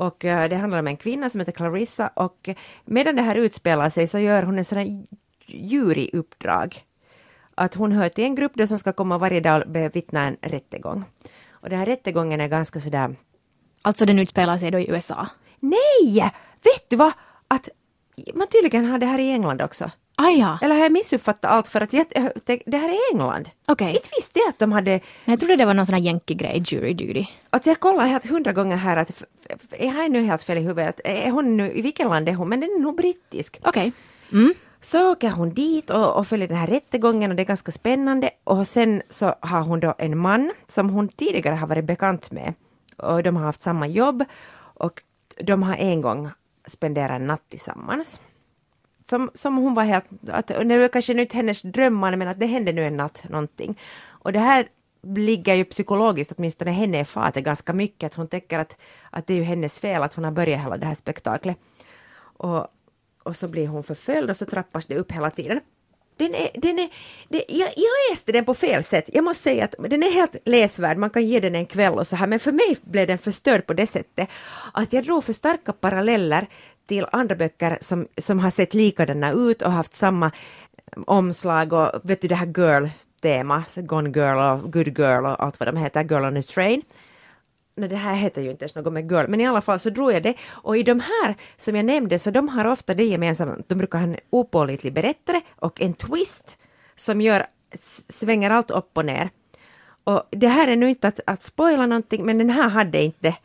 Och 0.00 0.24
uh, 0.24 0.44
det 0.48 0.56
handlar 0.56 0.78
om 0.78 0.86
en 0.86 0.96
kvinna 0.96 1.30
som 1.30 1.40
heter 1.40 1.52
Clarissa 1.52 2.08
och 2.08 2.48
medan 2.84 3.16
det 3.16 3.22
här 3.22 3.34
utspelar 3.34 3.88
sig 3.88 4.06
så 4.06 4.18
gör 4.18 4.42
hon 4.42 4.58
en 4.58 4.64
sån 4.64 4.78
här 4.78 5.04
juryuppdrag. 5.46 6.84
Att 7.54 7.74
hon 7.74 7.92
hör 7.92 8.08
till 8.08 8.24
en 8.24 8.34
grupp 8.34 8.52
där 8.54 8.66
som 8.66 8.78
ska 8.78 8.92
komma 8.92 9.18
varje 9.18 9.40
dag 9.40 9.62
och 9.62 9.70
bevittna 9.70 10.26
en 10.26 10.36
rättegång. 10.40 11.04
Och 11.50 11.68
den 11.70 11.78
här 11.78 11.86
rättegången 11.86 12.40
är 12.40 12.48
ganska 12.48 12.80
sådär... 12.80 13.16
Alltså 13.82 14.06
den 14.06 14.18
utspelar 14.18 14.58
sig 14.58 14.70
då 14.70 14.78
i 14.78 14.90
USA? 14.90 15.26
Nej! 15.60 16.32
Vet 16.62 16.90
du 16.90 16.96
vad? 16.96 17.12
Att 17.48 17.68
man 18.34 18.46
tydligen 18.46 18.84
har 18.84 18.98
det 18.98 19.06
här 19.06 19.18
i 19.18 19.30
England 19.30 19.62
också. 19.62 19.90
Ah, 20.22 20.30
ja. 20.30 20.58
Eller 20.62 20.74
har 20.74 20.82
jag 20.82 20.92
missuppfattat 20.92 21.50
allt 21.50 21.68
för 21.68 21.80
att 21.80 21.92
jag, 21.92 22.06
det 22.66 22.76
här 22.76 22.88
är 22.88 23.12
England? 23.12 23.48
Okay. 23.66 23.88
Inte 23.88 24.08
visste 24.16 24.38
jag 24.38 24.48
att 24.48 24.58
de 24.58 24.72
hade... 24.72 25.00
Jag 25.24 25.40
trodde 25.40 25.56
det 25.56 25.64
var 25.64 25.74
någon 25.74 25.86
sån 25.86 25.94
här 25.94 26.02
jänkegrej, 26.02 26.62
jury 26.66 26.94
duty. 26.94 27.26
Alltså 27.50 27.70
jag 27.70 27.80
kollar 27.80 28.06
helt 28.06 28.26
hundra 28.26 28.52
gånger 28.52 28.76
här 28.76 28.96
att 28.96 29.24
jag 29.78 29.90
har 29.90 30.08
nu 30.08 30.22
helt 30.22 30.42
fel 30.42 30.58
i 30.58 30.60
huvudet. 30.60 31.00
Är 31.04 31.30
hon 31.30 31.56
nu, 31.56 31.72
i 31.72 31.82
vilket 31.82 32.06
land 32.06 32.28
är 32.28 32.34
hon? 32.34 32.48
Men 32.48 32.60
den 32.60 32.70
är 32.70 32.78
nog 32.78 32.96
brittisk. 32.96 33.58
Okej. 33.62 33.92
Okay. 34.28 34.40
Mm. 34.40 34.54
Så 34.80 35.12
åker 35.12 35.30
hon 35.30 35.54
dit 35.54 35.90
och, 35.90 36.16
och 36.16 36.26
följer 36.26 36.48
den 36.48 36.56
här 36.56 36.66
rättegången 36.66 37.30
och 37.30 37.36
det 37.36 37.42
är 37.42 37.44
ganska 37.44 37.72
spännande. 37.72 38.30
Och 38.44 38.68
sen 38.68 39.02
så 39.10 39.34
har 39.40 39.60
hon 39.60 39.80
då 39.80 39.94
en 39.98 40.18
man 40.18 40.52
som 40.68 40.90
hon 40.90 41.08
tidigare 41.08 41.54
har 41.54 41.66
varit 41.66 41.84
bekant 41.84 42.30
med. 42.30 42.54
Och 42.96 43.22
de 43.22 43.36
har 43.36 43.44
haft 43.44 43.60
samma 43.60 43.86
jobb 43.86 44.24
och 44.58 45.02
de 45.42 45.62
har 45.62 45.74
en 45.74 46.00
gång 46.00 46.30
spenderat 46.66 47.20
en 47.20 47.26
natt 47.26 47.42
tillsammans 47.48 48.20
som, 49.10 49.30
som 49.34 49.56
hon 49.56 49.74
var 49.74 49.84
helt, 49.84 50.04
att, 50.28 50.46
det 50.46 50.78
var 50.78 50.88
kanske 50.88 51.20
inte 51.20 51.36
hennes 51.36 51.62
drömmar 51.62 52.16
men 52.16 52.28
att 52.28 52.40
det 52.40 52.46
hände 52.46 52.72
nu 52.72 52.84
en 52.84 52.96
natt 52.96 53.22
någonting. 53.28 53.78
Och 54.08 54.32
det 54.32 54.38
här 54.38 54.68
ligger 55.02 55.54
ju 55.54 55.64
psykologiskt, 55.64 56.32
åtminstone 56.36 56.70
henne 56.70 57.00
i 57.00 57.04
fatet 57.04 57.44
ganska 57.44 57.72
mycket, 57.72 58.06
att 58.06 58.14
hon 58.14 58.28
tänker 58.28 58.58
att, 58.58 58.76
att 59.10 59.26
det 59.26 59.34
är 59.34 59.36
ju 59.36 59.42
hennes 59.42 59.78
fel 59.78 60.02
att 60.02 60.14
hon 60.14 60.24
har 60.24 60.32
börjat 60.32 60.60
hela 60.60 60.76
det 60.76 60.86
här 60.86 60.94
spektaklet. 60.94 61.56
Och, 62.38 62.66
och 63.22 63.36
så 63.36 63.48
blir 63.48 63.66
hon 63.66 63.82
förföljd 63.82 64.30
och 64.30 64.36
så 64.36 64.46
trappas 64.46 64.86
det 64.86 64.96
upp 64.96 65.12
hela 65.12 65.30
tiden. 65.30 65.60
Den 66.16 66.34
är, 66.34 66.50
den 66.54 66.78
är, 66.78 66.88
det, 67.28 67.44
jag, 67.48 67.68
jag 67.76 68.10
läste 68.10 68.32
den 68.32 68.44
på 68.44 68.54
fel 68.54 68.84
sätt. 68.84 69.10
Jag 69.12 69.24
måste 69.24 69.42
säga 69.42 69.64
att 69.64 69.74
den 69.90 70.02
är 70.02 70.10
helt 70.10 70.36
läsvärd, 70.44 70.98
man 70.98 71.10
kan 71.10 71.26
ge 71.26 71.40
den 71.40 71.54
en 71.54 71.66
kväll 71.66 71.92
och 71.92 72.06
så 72.06 72.16
här, 72.16 72.26
men 72.26 72.38
för 72.38 72.52
mig 72.52 72.76
blev 72.82 73.06
den 73.06 73.18
förstörd 73.18 73.66
på 73.66 73.72
det 73.72 73.86
sättet 73.86 74.28
att 74.72 74.92
jag 74.92 75.04
drog 75.04 75.24
för 75.24 75.32
starka 75.32 75.72
paralleller 75.72 76.46
till 76.90 77.06
andra 77.12 77.34
böcker 77.34 77.78
som, 77.80 78.08
som 78.18 78.38
har 78.38 78.50
sett 78.50 78.74
likadana 78.74 79.32
ut 79.32 79.62
och 79.62 79.72
haft 79.72 79.94
samma 79.94 80.30
omslag 81.06 81.72
och 81.72 81.90
vet 82.02 82.20
du 82.20 82.28
det 82.28 82.34
här 82.34 82.46
girl-tema, 82.46 83.64
Gone 83.76 84.10
Girl 84.10 84.38
och 84.38 84.72
Good 84.72 84.98
Girl 84.98 85.26
och 85.26 85.42
allt 85.42 85.60
vad 85.60 85.68
de 85.68 85.76
heter, 85.76 86.04
Girl 86.04 86.24
on 86.24 86.36
a 86.36 86.42
Train. 86.42 86.82
Nej, 87.74 87.88
det 87.88 87.96
här 87.96 88.14
heter 88.14 88.42
ju 88.42 88.50
inte 88.50 88.62
ens 88.62 88.74
något 88.74 88.92
med 88.92 89.10
girl, 89.10 89.26
men 89.28 89.40
i 89.40 89.46
alla 89.46 89.60
fall 89.60 89.78
så 89.78 89.90
drog 89.90 90.12
jag 90.12 90.22
det. 90.22 90.34
Och 90.50 90.76
i 90.76 90.82
de 90.82 91.00
här 91.00 91.34
som 91.56 91.76
jag 91.76 91.84
nämnde 91.84 92.18
så 92.18 92.30
de 92.30 92.48
har 92.48 92.64
ofta 92.64 92.94
det 92.94 93.04
gemensamt, 93.04 93.68
de 93.68 93.74
brukar 93.74 93.98
ha 93.98 94.06
en 94.06 94.16
opålitlig 94.30 94.92
berättare 94.92 95.40
och 95.56 95.80
en 95.80 95.94
twist 95.94 96.58
som 96.96 97.20
gör, 97.20 97.46
svänger 98.08 98.50
allt 98.50 98.70
upp 98.70 98.96
och 98.96 99.04
ner. 99.04 99.30
Och 100.04 100.22
det 100.30 100.48
här 100.48 100.68
är 100.68 100.76
nu 100.76 100.90
inte 100.90 101.08
att, 101.08 101.20
att 101.26 101.42
spoila 101.42 101.86
någonting, 101.86 102.26
men 102.26 102.38
den 102.38 102.50
här 102.50 102.68
hade 102.68 103.02
inte 103.02 103.18
det. 103.20 103.36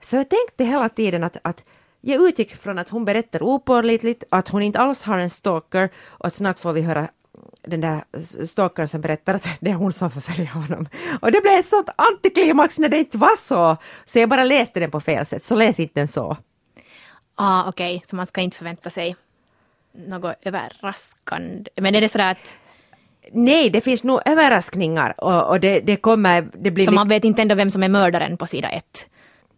Så 0.00 0.16
jag 0.16 0.28
tänkte 0.28 0.64
hela 0.64 0.88
tiden 0.88 1.24
att, 1.24 1.36
att 1.42 1.64
jag 2.04 2.28
utgick 2.28 2.54
från 2.56 2.78
att 2.78 2.88
hon 2.88 3.04
berättar 3.04 3.42
opålitligt, 3.42 4.24
att 4.30 4.48
hon 4.48 4.62
inte 4.62 4.78
alls 4.78 5.02
har 5.02 5.18
en 5.18 5.30
stalker 5.30 5.90
och 6.06 6.26
att 6.26 6.34
snart 6.34 6.58
får 6.58 6.72
vi 6.72 6.82
höra 6.82 7.08
den 7.62 7.80
där 7.80 8.04
stalkern 8.46 8.88
som 8.88 9.00
berättar 9.00 9.34
att 9.34 9.46
det 9.60 9.70
är 9.70 9.74
hon 9.74 9.92
som 9.92 10.10
förföljer 10.10 10.46
honom. 10.46 10.88
Och 11.20 11.32
det 11.32 11.40
blev 11.40 11.54
ett 11.54 11.66
sånt 11.66 11.88
antiklimax 11.96 12.78
när 12.78 12.88
det 12.88 12.98
inte 12.98 13.18
var 13.18 13.36
så. 13.36 13.76
Så 14.04 14.18
jag 14.18 14.28
bara 14.28 14.44
läste 14.44 14.80
den 14.80 14.90
på 14.90 15.00
fel 15.00 15.26
sätt, 15.26 15.44
så 15.44 15.54
läs 15.54 15.80
inte 15.80 16.00
den 16.00 16.08
så. 16.08 16.36
Ah, 17.34 17.68
okej, 17.68 17.96
okay. 17.96 18.06
så 18.08 18.16
man 18.16 18.26
ska 18.26 18.40
inte 18.40 18.56
förvänta 18.56 18.90
sig 18.90 19.16
något 19.92 20.36
överraskande. 20.42 21.70
Men 21.76 21.94
är 21.94 22.00
det 22.00 22.08
sådär 22.08 22.30
att 22.30 22.56
Nej, 23.32 23.70
det 23.70 23.80
finns 23.80 24.04
nog 24.04 24.20
överraskningar 24.24 25.14
och, 25.24 25.48
och 25.48 25.60
det, 25.60 25.80
det 25.80 25.96
kommer... 25.96 26.48
Det 26.54 26.70
blir 26.70 26.84
så 26.84 26.92
man 26.92 27.08
vet 27.08 27.24
inte 27.24 27.42
ändå 27.42 27.54
vem 27.54 27.70
som 27.70 27.82
är 27.82 27.88
mördaren 27.88 28.36
på 28.36 28.46
sida 28.46 28.68
ett? 28.68 29.08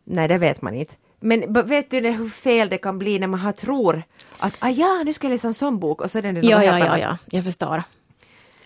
Nej, 0.04 0.28
det 0.28 0.38
vet 0.38 0.62
man 0.62 0.74
inte. 0.74 0.94
Men 1.24 1.52
vet 1.52 1.90
du 1.90 2.10
hur 2.10 2.28
fel 2.28 2.68
det 2.68 2.78
kan 2.78 2.98
bli 2.98 3.18
när 3.18 3.26
man 3.26 3.40
har 3.40 3.52
tror 3.52 4.02
att 4.38 4.54
ah, 4.58 4.68
ja, 4.68 5.02
nu 5.04 5.12
ska 5.12 5.26
jag 5.26 5.32
läsa 5.32 5.48
en 5.48 5.54
sån 5.54 5.78
bok 5.78 6.00
och 6.00 6.10
så 6.10 6.18
är 6.18 6.22
det 6.22 6.32
något 6.32 6.44
Ja, 6.44 6.58
helt 6.58 6.66
ja, 6.66 6.78
ja, 6.78 6.87
annat. 6.87 7.00
ja, 7.00 7.18
jag 7.30 7.44
förstår. 7.44 7.82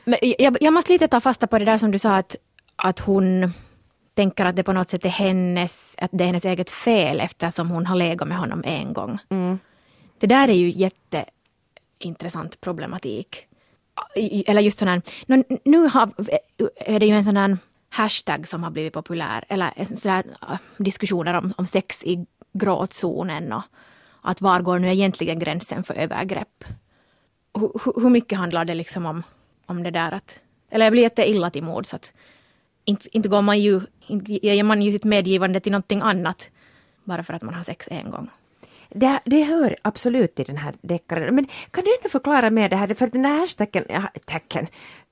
Men 0.04 0.18
jag, 0.38 0.56
jag 0.60 0.72
måste 0.72 0.92
lite 0.92 1.08
ta 1.08 1.20
fasta 1.20 1.46
på 1.46 1.58
det 1.58 1.64
där 1.64 1.78
som 1.78 1.90
du 1.90 1.98
sa 1.98 2.16
att, 2.16 2.36
att 2.76 2.98
hon 2.98 3.52
tänker 4.14 4.44
att 4.44 4.56
det 4.56 4.64
på 4.64 4.72
något 4.72 4.88
sätt 4.88 5.04
är 5.04 5.08
hennes, 5.08 5.94
att 5.98 6.10
det 6.12 6.24
är 6.24 6.26
hennes 6.26 6.44
eget 6.44 6.70
fel 6.70 7.20
eftersom 7.20 7.70
hon 7.70 7.86
har 7.86 7.96
legat 7.96 8.28
med 8.28 8.38
honom 8.38 8.62
en 8.66 8.92
gång. 8.92 9.18
Mm. 9.30 9.58
Det 10.18 10.26
där 10.26 10.48
är 10.48 10.54
ju 10.54 10.70
jätteintressant 10.70 12.60
problematik. 12.60 13.46
Eller 14.46 14.60
just 14.60 14.78
sån 14.78 14.88
här, 14.88 15.02
nu, 15.64 15.88
har, 15.88 16.10
är 16.76 17.00
det 17.00 17.06
ju 17.06 17.12
en 17.12 17.24
sån 17.24 17.36
här 17.36 17.56
hashtag 17.90 18.48
som 18.48 18.62
har 18.62 18.70
blivit 18.70 18.92
populär, 18.92 19.44
eller 19.48 19.72
här, 20.08 20.24
äh, 20.50 20.58
diskussioner 20.76 21.34
om, 21.34 21.52
om 21.56 21.66
sex 21.66 22.04
i 22.04 22.26
gråtzonen 22.52 23.52
och 23.52 23.62
att 24.22 24.40
var 24.40 24.60
går 24.60 24.78
nu 24.78 24.88
egentligen 24.88 25.38
gränsen 25.38 25.84
för 25.84 25.94
övergrepp? 25.94 26.64
Hur, 27.54 28.00
hur- 28.02 28.10
mycket 28.10 28.38
handlar 28.38 28.64
det 28.64 28.74
liksom 28.74 29.06
om, 29.06 29.22
om 29.66 29.82
det 29.82 29.90
där 29.90 30.12
att, 30.12 30.40
eller 30.70 30.86
jag 30.86 30.92
blir 30.92 31.02
jätteilla 31.02 31.50
till 31.50 31.62
mods 31.64 31.94
att 31.94 32.12
inte, 32.84 33.16
inte 33.16 33.28
går 33.28 33.42
man 33.42 33.60
ju, 33.60 33.80
inte 34.06 34.32
ger 34.32 34.62
man 34.62 34.82
ju 34.82 34.92
sitt 34.92 35.04
medgivande 35.04 35.60
till 35.60 35.72
någonting 35.72 36.00
annat 36.00 36.50
bara 37.04 37.22
för 37.22 37.34
att 37.34 37.42
man 37.42 37.54
har 37.54 37.62
sex 37.62 37.88
en 37.90 38.10
gång. 38.10 38.30
Det, 38.88 39.20
det 39.24 39.42
hör 39.42 39.76
absolut 39.82 40.34
till 40.34 40.44
den 40.44 40.56
här 40.56 40.74
deckaren. 40.80 41.34
Men 41.34 41.46
kan 41.70 41.84
du 41.84 41.96
ändå 41.96 42.08
förklara 42.08 42.50
mer 42.50 42.68
det 42.68 42.76
här? 42.76 42.94
För 42.94 43.06
att 43.06 43.12
den 43.12 43.24
här 43.24 43.38
hashtaggen, 43.38 43.84
ja, 43.88 44.02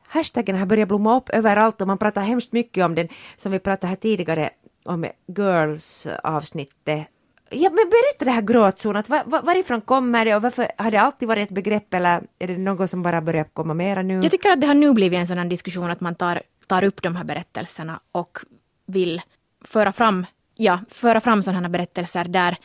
hashtaggen 0.03 0.57
har 0.57 0.67
börjat 0.67 0.89
blomma 0.89 1.17
upp 1.17 1.29
överallt 1.29 1.81
och 1.81 1.87
man 1.87 1.99
pratar 1.99 2.23
hemskt 2.23 2.53
mycket 2.53 2.85
om 2.85 2.95
den, 2.95 3.09
som 3.37 3.53
vi 3.53 3.59
pratade 3.59 3.87
här 3.87 3.97
tidigare 3.97 4.51
om 4.85 5.07
Girls-avsnittet. 5.27 7.07
Ja, 7.51 7.71
men 7.71 7.91
berätta 7.91 8.25
det 8.25 8.31
här 8.31 8.43
gråtzonen, 8.43 9.05
var, 9.09 9.23
var, 9.27 9.43
varifrån 9.43 9.81
kommer 9.81 10.25
det 10.25 10.37
och 10.37 10.43
varför 10.43 10.71
har 10.79 10.91
det 10.91 11.01
alltid 11.01 11.29
varit 11.29 11.49
ett 11.49 11.55
begrepp 11.55 11.95
eller 11.95 12.23
är 12.39 12.47
det 12.47 12.59
något 12.59 12.91
som 12.91 13.03
bara 13.03 13.21
börjar 13.21 13.45
komma 13.45 13.75
mera 13.75 14.03
nu? 14.03 14.23
Jag 14.23 14.31
tycker 14.31 14.51
att 14.51 14.61
det 14.61 14.67
har 14.67 14.75
nu 14.75 14.93
blivit 14.93 15.19
en 15.19 15.27
sådan 15.27 15.49
diskussion 15.49 15.91
att 15.91 16.01
man 16.01 16.15
tar, 16.15 16.43
tar 16.67 16.85
upp 16.85 17.03
de 17.03 17.17
här 17.17 17.25
berättelserna 17.25 18.01
och 18.13 18.39
vill 18.87 19.23
föra 19.65 19.93
fram, 19.93 20.27
ja, 20.55 20.81
föra 20.91 21.21
fram 21.21 21.43
sådana 21.43 21.61
här 21.61 21.69
berättelser 21.69 22.25
där, 22.25 22.57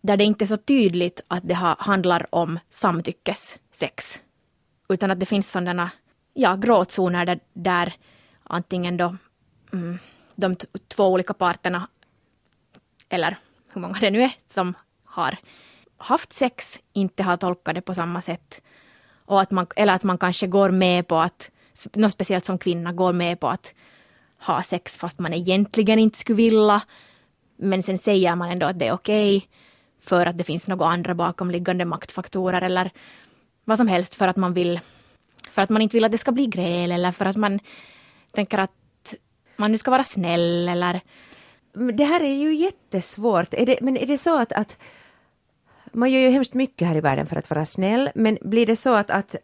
där 0.00 0.16
det 0.16 0.24
inte 0.24 0.44
är 0.44 0.46
så 0.46 0.56
tydligt 0.56 1.20
att 1.28 1.48
det 1.48 1.54
har, 1.54 1.76
handlar 1.78 2.34
om 2.34 2.58
samtyckessex. 2.70 4.20
Utan 4.88 5.10
att 5.10 5.20
det 5.20 5.26
finns 5.26 5.50
sådana 5.50 5.90
ja, 6.34 6.56
gråtzoner 6.56 7.26
där, 7.26 7.40
där 7.52 7.94
antingen 8.42 8.96
då 8.96 9.16
mm, 9.72 9.98
de 10.34 10.56
två 10.88 11.06
olika 11.06 11.34
parterna 11.34 11.88
eller 13.08 13.36
hur 13.78 13.82
många 13.82 14.00
det 14.00 14.10
nu 14.10 14.22
är 14.22 14.32
som 14.50 14.74
har 15.04 15.36
haft 15.96 16.32
sex, 16.32 16.78
inte 16.92 17.22
har 17.22 17.36
tolkat 17.36 17.74
det 17.74 17.80
på 17.80 17.94
samma 17.94 18.22
sätt. 18.22 18.62
Och 19.24 19.40
att 19.40 19.50
man, 19.50 19.66
eller 19.76 19.94
att 19.94 20.04
man 20.04 20.18
kanske 20.18 20.46
går 20.46 20.70
med 20.70 21.08
på 21.08 21.18
att, 21.18 21.50
något 21.94 22.12
speciellt 22.12 22.44
som 22.44 22.58
kvinna, 22.58 22.92
går 22.92 23.12
med 23.12 23.40
på 23.40 23.48
att 23.48 23.74
ha 24.40 24.62
sex 24.62 24.98
fast 24.98 25.18
man 25.18 25.34
egentligen 25.34 25.98
inte 25.98 26.18
skulle 26.18 26.36
vilja. 26.36 26.80
Men 27.56 27.82
sen 27.82 27.98
säger 27.98 28.36
man 28.36 28.50
ändå 28.50 28.66
att 28.66 28.78
det 28.78 28.86
är 28.86 28.92
okej 28.92 29.48
för 30.00 30.26
att 30.26 30.38
det 30.38 30.44
finns 30.44 30.68
några 30.68 30.86
andra 30.86 31.14
bakomliggande 31.14 31.84
maktfaktorer 31.84 32.62
eller 32.62 32.90
vad 33.64 33.78
som 33.78 33.88
helst 33.88 34.14
för 34.14 34.28
att 34.28 34.36
man 34.36 34.54
vill, 34.54 34.80
för 35.50 35.62
att 35.62 35.70
man 35.70 35.82
inte 35.82 35.96
vill 35.96 36.04
att 36.04 36.12
det 36.12 36.18
ska 36.18 36.32
bli 36.32 36.46
gräl 36.46 36.92
eller 36.92 37.12
för 37.12 37.26
att 37.26 37.36
man 37.36 37.60
tänker 38.32 38.58
att 38.58 39.14
man 39.56 39.72
nu 39.72 39.78
ska 39.78 39.90
vara 39.90 40.04
snäll 40.04 40.68
eller 40.68 41.00
det 41.78 42.04
här 42.04 42.20
är 42.20 42.34
ju 42.34 42.54
jättesvårt. 42.54 43.54
Är 43.54 43.66
det, 43.66 43.78
men 43.80 43.96
är 43.96 44.06
det 44.06 44.18
så 44.18 44.38
att, 44.38 44.52
att 44.52 44.76
man 45.92 46.12
gör 46.12 46.20
ju 46.20 46.28
hemskt 46.28 46.54
mycket 46.54 46.88
här 46.88 46.96
i 46.96 47.00
världen 47.00 47.26
för 47.26 47.36
att 47.36 47.50
vara 47.50 47.66
snäll, 47.66 48.10
men 48.14 48.38
blir 48.40 48.66
det 48.66 48.76
så 48.76 48.94
att, 48.94 49.10
att 49.10 49.34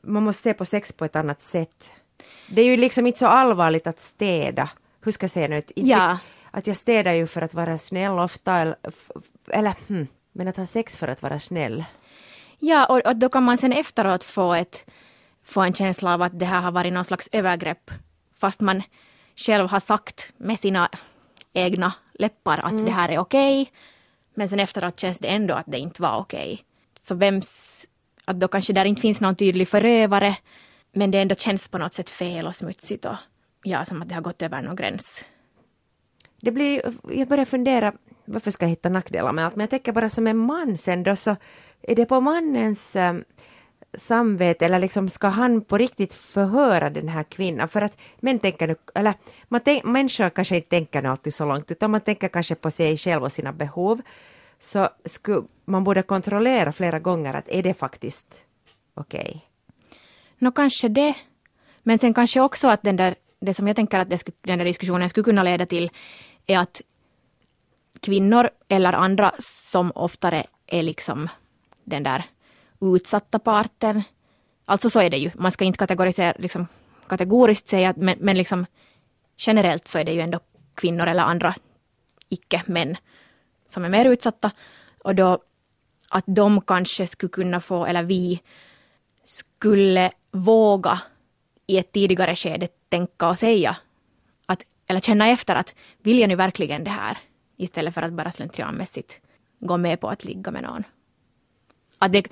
man 0.00 0.22
måste 0.22 0.42
se 0.42 0.54
på 0.54 0.64
sex 0.64 0.92
på 0.92 1.04
ett 1.04 1.16
annat 1.16 1.42
sätt? 1.42 1.90
Det 2.50 2.60
är 2.60 2.66
ju 2.66 2.76
liksom 2.76 3.06
inte 3.06 3.18
så 3.18 3.26
allvarligt 3.26 3.86
att 3.86 4.00
städa. 4.00 4.70
Hur 5.00 5.12
ska 5.12 5.24
jag 5.24 5.30
säga 5.30 5.48
nu? 5.48 5.56
Inte, 5.56 5.72
Ja. 5.76 6.18
Att 6.50 6.66
jag 6.66 6.76
städar 6.76 7.12
ju 7.12 7.26
för 7.26 7.42
att 7.42 7.54
vara 7.54 7.78
snäll 7.78 8.18
ofta, 8.18 8.54
eller, 8.54 8.76
eller 9.48 9.74
hmm, 9.88 10.06
men 10.32 10.48
att 10.48 10.56
ha 10.56 10.66
sex 10.66 10.96
för 10.96 11.08
att 11.08 11.22
vara 11.22 11.38
snäll. 11.38 11.84
Ja, 12.58 12.86
och, 12.86 13.06
och 13.06 13.16
då 13.16 13.28
kan 13.28 13.42
man 13.42 13.58
sen 13.58 13.72
efteråt 13.72 14.24
få, 14.24 14.54
ett, 14.54 14.90
få 15.42 15.60
en 15.60 15.74
känsla 15.74 16.14
av 16.14 16.22
att 16.22 16.38
det 16.38 16.44
här 16.44 16.60
har 16.60 16.72
varit 16.72 16.92
någon 16.92 17.04
slags 17.04 17.28
övergrepp. 17.32 17.90
Fast 18.38 18.60
man 18.60 18.82
själv 19.36 19.68
har 19.68 19.80
sagt 19.80 20.32
med 20.36 20.60
sina 20.60 20.88
egna 21.52 21.92
läppar 22.14 22.60
att 22.62 22.84
det 22.84 22.90
här 22.90 23.08
är 23.08 23.18
okej. 23.18 23.72
men 24.34 24.48
sen 24.48 24.60
efteråt 24.60 25.00
känns 25.00 25.18
det 25.18 25.28
ändå 25.28 25.54
att 25.54 25.66
det 25.66 25.78
inte 25.78 26.02
var 26.02 26.16
okej. 26.16 26.64
Så 27.00 27.14
vems... 27.14 27.86
Att 28.24 28.40
då 28.40 28.48
kanske 28.48 28.72
där 28.72 28.84
inte 28.84 29.00
finns 29.00 29.20
någon 29.20 29.36
tydlig 29.36 29.68
förövare. 29.68 30.36
Men 30.92 31.10
det 31.10 31.20
ändå 31.20 31.34
känns 31.34 31.68
på 31.68 31.78
något 31.78 31.94
sätt 31.94 32.10
fel 32.10 32.46
och 32.46 32.56
smutsigt 32.56 33.04
och 33.04 33.16
ja, 33.62 33.84
som 33.84 34.02
att 34.02 34.08
det 34.08 34.14
har 34.14 34.22
gått 34.22 34.42
över 34.42 34.62
någon 34.62 34.76
gräns. 34.76 35.24
Det 36.40 36.50
blir, 36.50 36.94
jag 37.08 37.28
börjar 37.28 37.44
fundera, 37.44 37.92
varför 38.24 38.50
ska 38.50 38.64
jag 38.64 38.70
hitta 38.70 38.88
nackdelar 38.88 39.32
med 39.32 39.46
allt, 39.46 39.56
men 39.56 39.62
jag 39.62 39.70
tänker 39.70 39.92
bara 39.92 40.10
som 40.10 40.26
en 40.26 40.36
man 40.36 40.78
sen 40.78 41.02
då 41.02 41.16
så 41.16 41.36
är 41.82 41.94
det 41.94 42.06
på 42.06 42.20
mannens 42.20 42.96
eh, 42.96 43.14
samvete 43.98 44.64
eller 44.64 44.78
liksom 44.78 45.08
ska 45.08 45.28
han 45.28 45.60
på 45.60 45.78
riktigt 45.78 46.14
förhöra 46.14 46.90
den 46.90 47.08
här 47.08 47.22
kvinnan? 47.22 47.68
För 47.68 47.82
att 47.82 47.96
män 48.20 48.38
tänker 48.38 48.66
nu, 48.66 48.76
eller 48.94 49.14
man 49.48 49.60
tänk, 49.64 49.84
människor 49.84 50.30
kanske 50.30 50.56
inte 50.56 50.68
tänker 50.68 51.02
nu 51.02 51.08
alltid 51.08 51.34
så 51.34 51.44
långt 51.44 51.70
utan 51.70 51.90
man 51.90 52.00
tänker 52.00 52.28
kanske 52.28 52.54
på 52.54 52.70
sig 52.70 52.96
själv 52.96 53.22
och 53.22 53.32
sina 53.32 53.52
behov. 53.52 54.02
Så 54.60 54.88
skulle 55.04 55.42
man 55.64 55.84
borde 55.84 56.02
kontrollera 56.02 56.72
flera 56.72 56.98
gånger 56.98 57.34
att 57.34 57.48
är 57.48 57.62
det 57.62 57.74
faktiskt 57.74 58.44
okej? 58.94 59.46
Nå 60.38 60.52
kanske 60.52 60.88
det. 60.88 61.14
Men 61.82 61.98
sen 61.98 62.14
kanske 62.14 62.40
också 62.40 62.68
att 62.68 62.82
den 62.82 62.96
där, 62.96 63.14
det 63.40 63.54
som 63.54 63.66
jag 63.66 63.76
tänker 63.76 63.98
att 63.98 64.10
det 64.10 64.18
skulle, 64.18 64.36
den 64.40 64.58
där 64.58 64.64
diskussionen 64.64 65.10
skulle 65.10 65.24
kunna 65.24 65.42
leda 65.42 65.66
till 65.66 65.90
är 66.46 66.58
att 66.58 66.82
kvinnor 68.00 68.50
eller 68.68 68.92
andra 68.92 69.32
som 69.38 69.92
oftare 69.94 70.44
är 70.66 70.82
liksom 70.82 71.28
den 71.84 72.02
där 72.02 72.24
utsatta 72.86 73.38
parten. 73.38 74.02
Alltså 74.64 74.90
så 74.90 75.00
är 75.00 75.10
det 75.10 75.16
ju. 75.16 75.30
Man 75.34 75.52
ska 75.52 75.64
inte 75.64 75.78
kategorisera, 75.78 76.34
liksom, 76.38 76.66
kategoriskt 77.08 77.68
säga 77.68 77.94
men, 77.96 78.16
men 78.20 78.36
liksom 78.36 78.66
generellt 79.36 79.88
så 79.88 79.98
är 79.98 80.04
det 80.04 80.12
ju 80.12 80.20
ändå 80.20 80.40
kvinnor 80.74 81.06
eller 81.06 81.22
andra 81.22 81.54
icke-män 82.28 82.96
som 83.66 83.84
är 83.84 83.88
mer 83.88 84.04
utsatta. 84.04 84.50
Och 85.04 85.14
då 85.14 85.38
att 86.08 86.24
de 86.26 86.60
kanske 86.60 87.06
skulle 87.06 87.30
kunna 87.30 87.60
få, 87.60 87.86
eller 87.86 88.02
vi 88.02 88.40
skulle 89.24 90.10
våga 90.30 91.00
i 91.66 91.78
ett 91.78 91.92
tidigare 91.92 92.36
skede 92.36 92.68
tänka 92.88 93.28
och 93.28 93.38
säga, 93.38 93.76
att, 94.46 94.62
eller 94.86 95.00
känna 95.00 95.28
efter 95.28 95.54
att 95.54 95.74
vill 96.02 96.18
jag 96.18 96.28
nu 96.28 96.36
verkligen 96.36 96.84
det 96.84 96.90
här? 96.90 97.18
Istället 97.56 97.94
för 97.94 98.02
att 98.02 98.12
bara 98.12 98.30
slentrianmässigt 98.30 99.20
gå 99.60 99.76
med 99.76 100.00
på 100.00 100.08
att 100.08 100.24
ligga 100.24 100.50
med 100.50 100.62
någon. 100.62 100.84
Att 101.98 102.12
det 102.12 102.28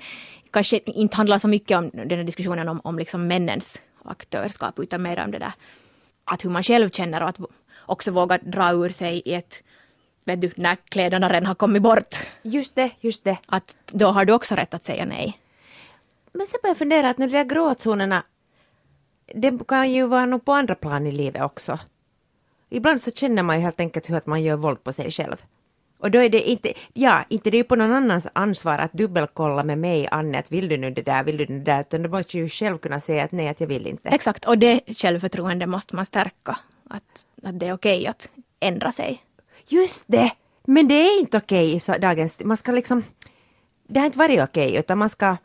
kanske 0.53 0.79
inte 0.85 1.17
handlar 1.17 1.37
så 1.37 1.47
mycket 1.47 1.77
om 1.77 1.89
den 1.93 2.17
här 2.17 2.23
diskussionen 2.23 2.69
om, 2.69 2.81
om 2.83 2.99
liksom 2.99 3.27
männens 3.27 3.81
aktörskap, 4.05 4.79
utan 4.79 5.01
mer 5.01 5.23
om 5.23 5.31
det 5.31 5.39
där 5.39 5.53
att 6.25 6.45
hur 6.45 6.49
man 6.49 6.63
själv 6.63 6.89
känner 6.89 7.23
och 7.23 7.29
att 7.29 7.39
också 7.85 8.11
våga 8.11 8.37
dra 8.37 8.71
ur 8.71 8.89
sig 8.89 9.21
i 9.25 9.33
ett, 9.33 9.63
vet 10.23 10.41
du, 10.41 10.51
när 10.55 10.75
kläderna 10.75 11.29
redan 11.29 11.45
har 11.45 11.55
kommit 11.55 11.81
bort. 11.81 12.15
Just 12.41 12.75
det, 12.75 12.91
just 12.99 13.23
det. 13.23 13.37
Att 13.45 13.75
då 13.87 14.07
har 14.07 14.25
du 14.25 14.33
också 14.33 14.55
rätt 14.55 14.73
att 14.73 14.83
säga 14.83 15.05
nej. 15.05 15.39
Men 16.33 16.47
sen 16.47 16.59
börjar 16.61 16.71
jag 16.71 16.77
fundera 16.77 17.09
att 17.09 17.17
när 17.17 17.27
de 17.27 17.33
där 17.33 17.43
gråtzonerna, 17.43 18.23
det 19.35 19.67
kan 19.67 19.91
ju 19.91 20.07
vara 20.07 20.25
nog 20.25 20.45
på 20.45 20.53
andra 20.53 20.75
plan 20.75 21.07
i 21.07 21.11
livet 21.11 21.41
också. 21.41 21.79
Ibland 22.69 23.01
så 23.01 23.11
känner 23.11 23.43
man 23.43 23.55
ju 23.55 23.61
helt 23.61 23.79
enkelt 23.79 24.09
hur 24.09 24.15
att 24.15 24.25
man 24.25 24.43
gör 24.43 24.55
våld 24.55 24.83
på 24.83 24.93
sig 24.93 25.11
själv. 25.11 25.43
Och 26.03 26.11
då 26.11 26.19
är 26.19 26.29
det 26.29 26.49
inte, 26.49 26.73
ja, 26.93 27.23
inte 27.29 27.49
det 27.49 27.57
är 27.59 27.63
på 27.63 27.75
någon 27.75 27.91
annans 27.91 28.27
ansvar 28.33 28.77
att 28.77 28.93
dubbelkolla 28.93 29.63
med 29.63 29.77
mig, 29.77 30.07
Anne, 30.11 30.39
att 30.39 30.51
vill 30.51 30.69
du 30.69 30.77
nu 30.77 30.91
det 30.91 31.01
där, 31.01 31.23
vill 31.23 31.37
du 31.37 31.45
nu 31.49 31.59
det 31.59 31.71
där, 31.71 31.81
utan 31.81 32.03
du 32.03 32.09
måste 32.09 32.37
ju 32.37 32.49
själv 32.49 32.77
kunna 32.77 32.99
säga 32.99 33.23
att 33.23 33.31
nej, 33.31 33.47
att 33.47 33.59
jag 33.59 33.67
vill 33.67 33.87
inte. 33.87 34.09
Exakt, 34.09 34.45
och 34.45 34.57
det 34.57 34.81
självförtroende 34.97 35.65
måste 35.67 35.95
man 35.95 36.05
stärka. 36.05 36.57
Att, 36.89 37.03
att 37.43 37.59
det 37.59 37.67
är 37.67 37.73
okej 37.73 38.07
att 38.07 38.29
ändra 38.59 38.91
sig. 38.91 39.23
Just 39.67 40.03
det! 40.07 40.31
Men 40.65 40.87
det 40.87 40.93
är 40.95 41.19
inte 41.19 41.37
okej 41.37 41.73
i 41.75 41.79
så- 41.79 41.97
dagens, 41.97 42.39
man 42.39 42.57
ska 42.57 42.71
liksom, 42.71 43.03
det 43.87 43.99
har 43.99 44.05
inte 44.05 44.17
varit 44.17 44.41
okej, 44.41 44.75
utan 44.75 44.97
man 44.97 45.09
ska 45.09 45.37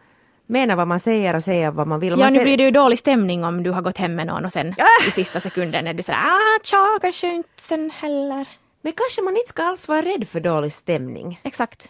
mena 0.47 0.77
vad 0.77 0.89
man 0.89 1.01
säger 1.01 1.37
och 1.37 1.45
säga 1.45 1.71
vad 1.71 1.87
man 1.87 2.01
vill. 2.01 2.11
Ja, 2.11 2.17
man 2.17 2.27
nu 2.33 2.39
säger- 2.39 2.45
blir 2.45 2.57
det 2.57 2.65
ju 2.65 2.71
dålig 2.71 2.99
stämning 2.99 3.45
om 3.45 3.63
du 3.63 3.71
har 3.71 3.83
gått 3.83 3.99
hem 3.99 4.15
med 4.15 4.27
någon 4.27 4.45
och 4.45 4.53
sen 4.53 4.75
i 5.09 5.11
sista 5.11 5.41
sekunden 5.41 5.87
är 5.87 5.95
du 5.95 6.03
sådär 6.03 6.19
ah, 6.25 6.59
tja, 6.65 6.99
kanske 7.01 7.35
inte 7.35 7.49
sen 7.57 7.91
heller. 7.91 8.49
Men 8.83 8.93
kanske 8.93 9.23
man 9.23 9.37
inte 9.37 9.49
ska 9.49 9.63
alls 9.63 9.89
vara 9.89 10.03
rädd 10.03 10.29
för 10.29 10.41
dålig 10.41 10.73
stämning. 10.73 11.41
Exakt. 11.43 11.89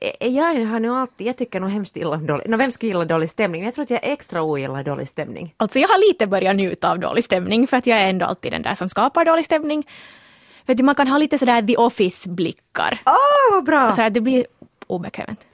Eh, 0.00 0.28
Jag 0.28 0.64
har 0.64 0.80
nu 0.80 0.90
alltid, 0.90 1.26
jag 1.26 1.36
tycker 1.36 1.60
nog 1.60 1.70
hemskt 1.70 1.96
illa 1.96 2.10
om 2.10 2.26
dålig, 2.26 2.48
no, 2.48 2.56
vem 2.56 2.72
skulle 2.72 2.90
gilla 2.92 3.04
dålig 3.04 3.30
stämning? 3.30 3.60
Men 3.60 3.64
jag 3.66 3.74
tror 3.74 3.82
att 3.82 3.90
jag 3.90 4.00
extra 4.02 4.42
ogillar 4.42 4.82
dålig 4.84 5.08
stämning. 5.08 5.54
Alltså 5.56 5.78
jag 5.78 5.88
har 5.88 6.08
lite 6.08 6.26
börjat 6.26 6.56
njuta 6.56 6.90
av 6.90 6.98
dålig 6.98 7.24
stämning 7.24 7.66
för 7.66 7.76
att 7.76 7.86
jag 7.86 7.98
är 8.00 8.06
ändå 8.06 8.26
alltid 8.26 8.52
den 8.52 8.62
där 8.62 8.74
som 8.74 8.88
skapar 8.88 9.24
dålig 9.24 9.44
stämning. 9.44 9.86
För 10.66 10.72
att 10.72 10.80
man 10.80 10.94
kan 10.94 11.08
ha 11.08 11.18
lite 11.18 11.38
sådär 11.38 11.62
The 11.62 11.76
Office-blickar. 11.76 12.98
Åh, 13.06 13.52
vad 13.54 13.64
bra! 13.64 13.92
Så 13.92 14.08
det 14.08 14.20
blir 14.20 14.46
obekvämt. 14.86 15.46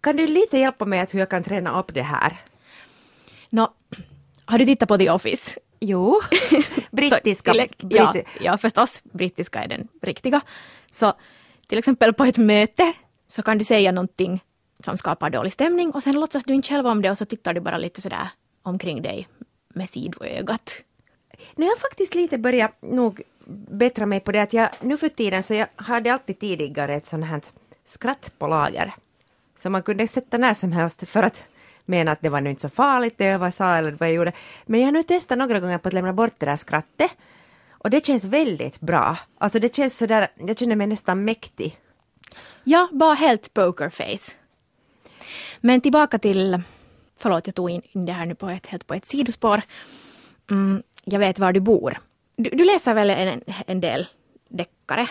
Kan 0.00 0.16
du 0.16 0.26
lite 0.26 0.58
hjälpa 0.58 0.84
mig 0.84 1.00
att 1.00 1.14
hur 1.14 1.18
jag 1.18 1.30
kan 1.30 1.42
träna 1.44 1.80
upp 1.80 1.94
det 1.94 2.02
här? 2.02 2.36
Nå, 3.50 3.72
har 4.46 4.58
du 4.58 4.64
tittat 4.64 4.88
på 4.88 4.98
The 4.98 5.10
Office? 5.10 5.54
Jo, 5.80 6.20
brittiska. 6.90 7.54
Så, 7.54 7.66
till, 7.78 7.88
ja, 7.90 8.14
ja, 8.40 8.58
förstås. 8.58 9.02
Brittiska 9.12 9.62
är 9.62 9.68
den 9.68 9.88
riktiga. 10.02 10.40
Så 10.92 11.12
till 11.66 11.78
exempel 11.78 12.12
på 12.12 12.24
ett 12.24 12.38
möte 12.38 12.92
så 13.28 13.42
kan 13.42 13.58
du 13.58 13.64
säga 13.64 13.92
någonting 13.92 14.44
som 14.84 14.96
skapar 14.96 15.30
dålig 15.30 15.52
stämning 15.52 15.90
och 15.90 16.02
sen 16.02 16.20
låtsas 16.20 16.44
du 16.44 16.54
inte 16.54 16.68
själv 16.68 16.86
om 16.86 17.02
det 17.02 17.10
och 17.10 17.18
så 17.18 17.24
tittar 17.24 17.54
du 17.54 17.60
bara 17.60 17.78
lite 17.78 18.02
sådär 18.02 18.28
omkring 18.62 19.02
dig 19.02 19.28
med 19.74 19.90
sidoögat. 19.90 20.76
Nu 21.54 21.64
har 21.64 21.70
jag 21.70 21.78
faktiskt 21.78 22.14
lite 22.14 22.38
börjat 22.38 22.82
nog 22.82 23.22
bättra 23.70 24.06
mig 24.06 24.20
på 24.20 24.32
det 24.32 24.42
att 24.42 24.52
jag 24.52 24.68
nu 24.80 24.96
för 24.96 25.08
tiden 25.08 25.42
så 25.42 25.54
jag 25.54 25.66
hade 25.76 26.12
alltid 26.12 26.38
tidigare 26.38 26.94
ett 26.94 27.06
sånt 27.06 27.24
här 27.24 27.40
skratt 27.84 28.32
på 28.38 28.46
lager. 28.46 28.94
Som 29.56 29.72
man 29.72 29.82
kunde 29.82 30.08
sätta 30.08 30.38
när 30.38 30.54
som 30.54 30.72
helst 30.72 31.08
för 31.08 31.22
att 31.22 31.44
mena 31.84 32.12
att 32.12 32.20
det 32.20 32.28
var 32.28 32.40
nu 32.40 32.50
inte 32.50 32.62
så 32.62 32.68
farligt 32.68 33.14
det 33.18 33.24
jag 33.24 33.54
sa 33.54 33.76
eller 33.76 33.90
vad 33.90 34.08
jag 34.08 34.14
gjorde. 34.14 34.32
Men 34.66 34.80
jag 34.80 34.86
har 34.86 34.92
nu 34.92 35.02
testat 35.02 35.38
några 35.38 35.60
gånger 35.60 35.78
på 35.78 35.88
att 35.88 35.94
lämna 35.94 36.12
bort 36.12 36.34
det 36.38 36.46
där 36.46 36.56
skrattet. 36.56 37.10
Och 37.70 37.90
det 37.90 38.06
känns 38.06 38.24
väldigt 38.24 38.80
bra. 38.80 39.18
Alltså 39.38 39.58
det 39.58 39.76
känns 39.76 39.98
sådär, 39.98 40.28
jag 40.36 40.58
känner 40.58 40.76
mig 40.76 40.86
nästan 40.86 41.24
mäktig. 41.24 41.78
Ja, 42.64 42.88
bara 42.92 43.14
helt 43.14 43.54
pokerface. 43.54 44.32
Men 45.60 45.80
tillbaka 45.80 46.18
till, 46.18 46.62
förlåt 47.18 47.46
jag 47.46 47.54
tog 47.54 47.70
in, 47.70 47.82
det 47.92 48.12
här 48.12 48.26
nu 48.26 48.34
på 48.34 48.48
ett, 48.48 48.66
helt 48.66 48.86
på 48.86 48.94
ett 48.94 49.06
sidospår. 49.06 49.62
Mm, 50.50 50.82
jag 51.04 51.18
vet 51.18 51.38
var 51.38 51.52
du 51.52 51.60
bor. 51.60 51.98
Du, 52.36 52.50
du 52.50 52.64
läser 52.64 52.94
väl 52.94 53.10
en, 53.10 53.42
en 53.66 53.80
del 53.80 54.06
deckare? 54.48 55.08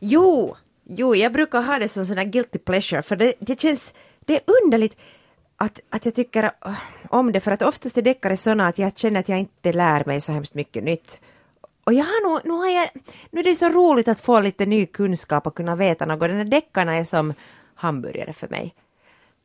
Jo, 0.00 0.56
jo, 0.84 1.14
jag 1.14 1.32
brukar 1.32 1.62
ha 1.62 1.78
det 1.78 1.88
som 1.88 2.06
sån 2.06 2.18
här 2.18 2.24
guilty 2.24 2.58
pleasure 2.58 3.02
för 3.02 3.16
det, 3.16 3.34
det 3.40 3.60
känns, 3.60 3.94
det 4.20 4.34
är 4.36 4.42
underligt 4.62 4.96
att, 5.56 5.80
att 5.90 6.04
jag 6.04 6.14
tycker 6.14 6.42
äh, 6.42 6.74
om 7.08 7.32
det 7.32 7.40
för 7.40 7.50
att 7.50 7.62
oftast 7.62 7.98
är 7.98 8.02
deckare 8.02 8.36
sådana 8.36 8.66
att 8.66 8.78
jag 8.78 8.98
känner 8.98 9.20
att 9.20 9.28
jag 9.28 9.38
inte 9.38 9.72
lär 9.72 10.04
mig 10.06 10.20
så 10.20 10.32
hemskt 10.32 10.54
mycket 10.54 10.84
nytt. 10.84 11.20
Och 11.84 11.92
jag 11.92 12.04
har 12.04 12.28
nog, 12.28 12.40
nu, 12.44 12.50
har 12.50 12.68
jag, 12.68 12.88
nu 13.30 13.40
är 13.40 13.44
det 13.44 13.54
så 13.54 13.68
roligt 13.68 14.08
att 14.08 14.20
få 14.20 14.40
lite 14.40 14.66
ny 14.66 14.86
kunskap 14.86 15.46
och 15.46 15.54
kunna 15.54 15.76
veta 15.76 16.06
något. 16.06 16.28
Den 16.28 16.36
här 16.36 16.44
deckarna 16.44 16.96
är 16.96 17.04
som 17.04 17.34
hamburgare 17.74 18.32
för 18.32 18.48
mig. 18.48 18.74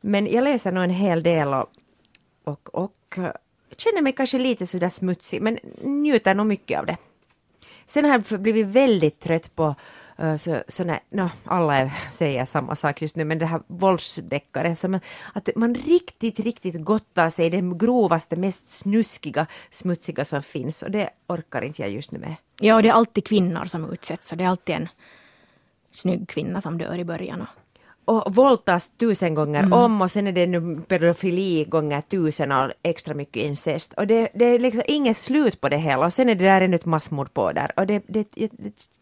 Men 0.00 0.26
jag 0.26 0.44
läser 0.44 0.72
nog 0.72 0.84
en 0.84 0.90
hel 0.90 1.22
del 1.22 1.54
och, 1.54 1.70
och, 2.44 2.74
och 2.74 3.18
äh, 3.18 3.32
känner 3.76 4.02
mig 4.02 4.12
kanske 4.12 4.38
lite 4.38 4.66
sådär 4.66 4.88
smutsig 4.88 5.42
men 5.42 5.58
njuter 5.82 6.34
nog 6.34 6.46
mycket 6.46 6.78
av 6.78 6.86
det. 6.86 6.96
Sen 7.86 8.04
har 8.04 8.22
jag 8.28 8.40
blivit 8.40 8.66
väldigt 8.66 9.20
trött 9.20 9.56
på 9.56 9.74
så, 10.38 10.62
så, 10.68 10.84
nej, 10.84 11.00
no, 11.10 11.30
alla 11.44 11.90
säger 12.10 12.44
samma 12.44 12.74
sak 12.74 13.02
just 13.02 13.16
nu, 13.16 13.24
men 13.24 13.38
det 13.38 13.46
här 13.46 13.62
våldsdeckare, 13.66 14.76
som 14.76 15.00
att 15.34 15.48
man 15.56 15.74
riktigt, 15.74 16.40
riktigt 16.40 16.84
gottar 16.84 17.30
sig 17.30 17.46
i 17.46 17.50
det 17.50 17.76
grovaste, 17.76 18.36
mest 18.36 18.70
snuskiga, 18.70 19.46
smutsiga 19.70 20.24
som 20.24 20.42
finns 20.42 20.82
och 20.82 20.90
det 20.90 21.10
orkar 21.26 21.62
inte 21.62 21.82
jag 21.82 21.90
just 21.90 22.12
nu 22.12 22.18
med. 22.18 22.34
Ja, 22.60 22.74
och 22.74 22.82
det 22.82 22.88
är 22.88 22.92
alltid 22.92 23.24
kvinnor 23.24 23.64
som 23.64 23.92
utsätts, 23.92 24.32
och 24.32 24.38
det 24.38 24.44
är 24.44 24.48
alltid 24.48 24.74
en 24.74 24.88
snygg 25.92 26.28
kvinna 26.28 26.60
som 26.60 26.78
dör 26.78 26.98
i 26.98 27.04
början. 27.04 27.40
Och, 27.40 27.48
och 28.04 28.34
våldtas 28.34 28.90
tusen 28.90 29.34
gånger 29.34 29.74
om 29.74 30.02
och 30.02 30.10
sen 30.10 30.26
är 30.26 30.32
det 30.32 30.46
nu 30.46 30.80
pedofili 30.88 31.64
gånger 31.64 32.00
tusen 32.00 32.52
och 32.52 32.72
extra 32.82 33.14
mycket 33.14 33.42
incest. 33.42 33.92
Och 33.92 34.06
det, 34.06 34.28
det 34.34 34.44
är 34.44 34.58
liksom 34.58 34.82
inget 34.86 35.16
slut 35.16 35.60
på 35.60 35.68
det 35.68 35.76
hela 35.76 36.06
och 36.06 36.14
sen 36.14 36.28
är 36.28 36.34
det 36.34 36.44
där 36.44 36.60
ännu 36.60 36.76
ett 36.76 36.84
massmord 36.84 37.34
på 37.34 37.52
där 37.52 37.72
och 37.76 37.86
det, 37.86 38.02
det, 38.06 38.28
det, 38.34 38.50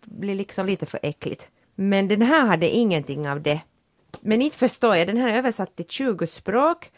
blir 0.05 0.35
liksom 0.35 0.67
lite 0.67 0.87
för 0.87 1.01
äckligt. 1.03 1.49
Men 1.75 2.09
den 2.09 2.23
här 2.23 2.47
hade 2.47 2.69
ingenting 2.71 3.29
av 3.29 3.43
det. 3.43 3.61
Men 4.21 4.43
inte 4.43 4.59
förstår 4.59 4.97
jag, 4.97 5.07
den 5.07 5.17
här 5.17 5.29
är 5.29 5.37
översatt 5.39 5.77
till 5.77 5.87
20 5.89 6.27
språk 6.27 6.91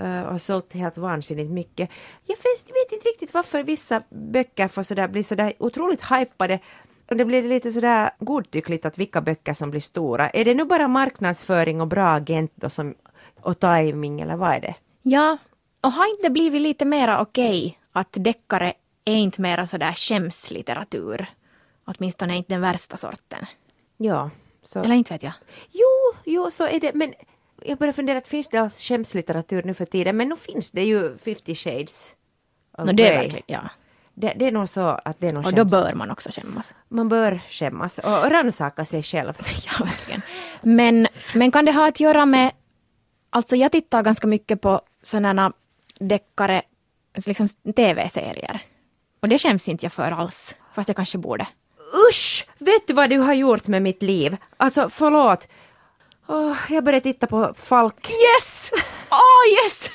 eh, 0.00 0.22
och 0.22 0.32
har 0.32 0.38
sålt 0.38 0.72
helt 0.72 0.98
vansinnigt 0.98 1.50
mycket. 1.50 1.90
Jag 2.26 2.36
vet, 2.36 2.92
inte 2.92 3.08
riktigt 3.08 3.34
varför 3.34 3.62
vissa 3.62 4.02
böcker 4.08 4.68
får 4.68 4.82
sådär, 4.82 5.08
blir 5.08 5.22
sådär 5.22 5.52
otroligt 5.58 6.02
hypade 6.02 6.58
det 7.14 7.24
blir 7.24 7.42
lite 7.42 7.72
sådär 7.72 8.10
godtyckligt 8.18 8.84
att 8.84 8.98
vilka 8.98 9.20
böcker 9.20 9.54
som 9.54 9.70
blir 9.70 9.80
stora. 9.80 10.30
Är 10.30 10.44
det 10.44 10.54
nu 10.54 10.64
bara 10.64 10.88
marknadsföring 10.88 11.80
och 11.80 11.86
bra 11.86 12.08
agent 12.08 12.52
då 12.54 12.70
som, 12.70 12.94
och 13.40 13.60
timing 13.60 14.20
eller 14.20 14.36
vad 14.36 14.52
är 14.52 14.60
det? 14.60 14.74
ja, 15.02 15.38
och 15.80 15.92
har 15.92 16.10
inte 16.16 16.30
blivit 16.30 16.60
lite 16.60 16.84
mera 16.84 17.20
okej 17.20 17.78
att 17.92 18.08
deckare 18.12 18.72
är 19.04 19.16
inte 19.16 19.40
mera 19.40 19.66
sådär 19.66 19.92
skämslitteratur? 19.92 21.26
Åtminstone 21.84 22.36
inte 22.36 22.54
den 22.54 22.60
värsta 22.60 22.96
sorten. 22.96 23.46
Ja. 23.96 24.30
Så. 24.62 24.82
Eller 24.82 24.94
inte 24.94 25.12
vet 25.12 25.22
jag. 25.22 25.32
Jo, 25.70 26.18
jo, 26.24 26.50
så 26.50 26.66
är 26.66 26.80
det, 26.80 26.94
men 26.94 27.14
jag 27.62 27.78
börjar 27.78 27.92
fundera, 27.92 28.18
att 28.18 28.28
finns 28.28 28.48
det 28.48 28.58
alls 28.58 28.80
skämslitteratur 28.80 29.62
nu 29.62 29.74
för 29.74 29.84
tiden? 29.84 30.16
Men 30.16 30.28
nu 30.28 30.36
finns 30.36 30.70
det 30.70 30.84
ju 30.84 31.18
50 31.18 31.54
shades 31.54 32.14
of 32.78 32.84
No, 32.84 32.92
det 32.92 33.08
är 33.08 33.18
verkligen, 33.22 33.44
ja. 33.46 33.70
Det, 34.18 34.32
det 34.36 34.46
är 34.46 34.52
nog 34.52 34.68
så 34.68 34.80
att 35.04 35.20
det 35.20 35.26
är 35.28 35.32
nog 35.32 35.46
Och 35.46 35.52
då 35.52 35.62
skäms. 35.62 35.70
bör 35.70 35.92
man 35.92 36.10
också 36.10 36.30
skämmas. 36.32 36.72
Man 36.88 37.08
bör 37.08 37.40
skämmas 37.50 37.98
och, 37.98 38.18
och 38.24 38.30
rannsaka 38.30 38.84
sig 38.84 39.02
själv. 39.02 39.32
Ja, 39.66 39.84
verkligen. 39.84 40.22
Men, 40.62 41.06
men 41.34 41.50
kan 41.50 41.64
det 41.64 41.72
ha 41.72 41.88
att 41.88 42.00
göra 42.00 42.26
med... 42.26 42.50
Alltså 43.30 43.56
jag 43.56 43.72
tittar 43.72 44.02
ganska 44.02 44.26
mycket 44.26 44.60
på 44.60 44.80
sådana 45.02 45.52
deckare, 45.98 46.62
liksom 47.26 47.48
tv-serier. 47.76 48.60
Och 49.22 49.28
det 49.28 49.38
skäms 49.38 49.68
inte 49.68 49.84
jag 49.84 49.92
för 49.92 50.10
alls. 50.10 50.54
Fast 50.74 50.88
jag 50.88 50.96
kanske 50.96 51.18
borde. 51.18 51.46
Usch! 52.10 52.46
Vet 52.58 52.86
du 52.86 52.92
vad 52.94 53.10
du 53.10 53.18
har 53.18 53.34
gjort 53.34 53.66
med 53.66 53.82
mitt 53.82 54.02
liv? 54.02 54.36
Alltså 54.56 54.88
förlåt. 54.88 55.48
Åh, 56.28 56.56
jag 56.68 56.84
började 56.84 57.02
titta 57.02 57.26
på 57.26 57.54
Falk. 57.58 58.08
Yes! 58.10 58.70
Åh, 59.10 59.16
oh, 59.18 59.64
yes! 59.64 59.90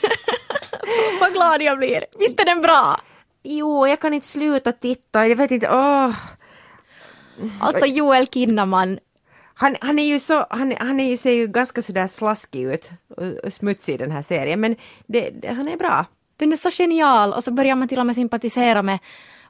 Vad 1.19 1.33
glad 1.33 1.61
jag 1.61 1.77
blir. 1.77 2.05
Visst 2.19 2.39
är 2.39 2.45
den 2.45 2.61
bra? 2.61 2.99
Jo, 3.43 3.87
jag 3.87 3.99
kan 3.99 4.13
inte 4.13 4.27
sluta 4.27 4.71
titta. 4.71 5.27
Jag 5.27 5.35
vet 5.35 5.51
inte, 5.51 5.69
åh. 5.69 6.15
Alltså 7.59 7.85
Joel 7.85 8.27
Kinnaman. 8.27 8.99
Han, 9.53 9.75
han 9.81 9.99
är 9.99 10.03
ju 10.03 10.19
så, 10.19 10.45
han, 10.49 10.73
han 10.79 10.99
är 10.99 11.09
ju, 11.09 11.17
ser 11.17 11.31
ju 11.31 11.47
ganska 11.47 11.81
sådär 11.81 12.07
slaskig 12.07 12.63
ut 12.63 12.89
och, 13.17 13.45
och 13.45 13.53
smutsig 13.53 13.93
i 13.93 13.97
den 13.97 14.11
här 14.11 14.21
serien, 14.21 14.59
men 14.59 14.75
det, 15.07 15.29
det, 15.29 15.47
han 15.47 15.67
är 15.67 15.77
bra. 15.77 16.05
Den 16.37 16.53
är 16.53 16.57
så 16.57 16.71
genial 16.71 17.33
och 17.33 17.43
så 17.43 17.51
börjar 17.51 17.75
man 17.75 17.87
till 17.87 17.99
och 17.99 18.05
med 18.05 18.15
sympatisera 18.15 18.81
med 18.81 18.99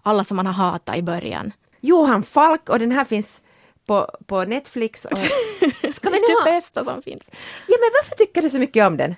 alla 0.01 0.23
som 0.23 0.37
man 0.37 0.45
har 0.45 0.53
hatat 0.53 0.97
i 0.97 1.01
början. 1.01 1.51
Johan 1.79 2.23
Falk 2.23 2.69
och 2.69 2.79
den 2.79 2.91
här 2.91 3.03
finns 3.03 3.41
på, 3.87 4.07
på 4.25 4.43
Netflix. 4.43 5.05
Och, 5.05 5.17
ska 5.93 6.09
vi 6.09 6.19
det 6.19 6.33
ha? 6.39 6.45
bästa 6.45 6.83
som 6.83 7.01
finns. 7.01 7.29
Ja, 7.67 7.77
men 7.79 7.89
varför 7.93 8.15
tycker 8.15 8.41
du 8.41 8.49
så 8.49 8.59
mycket 8.59 8.87
om 8.87 8.97
den? 8.97 9.15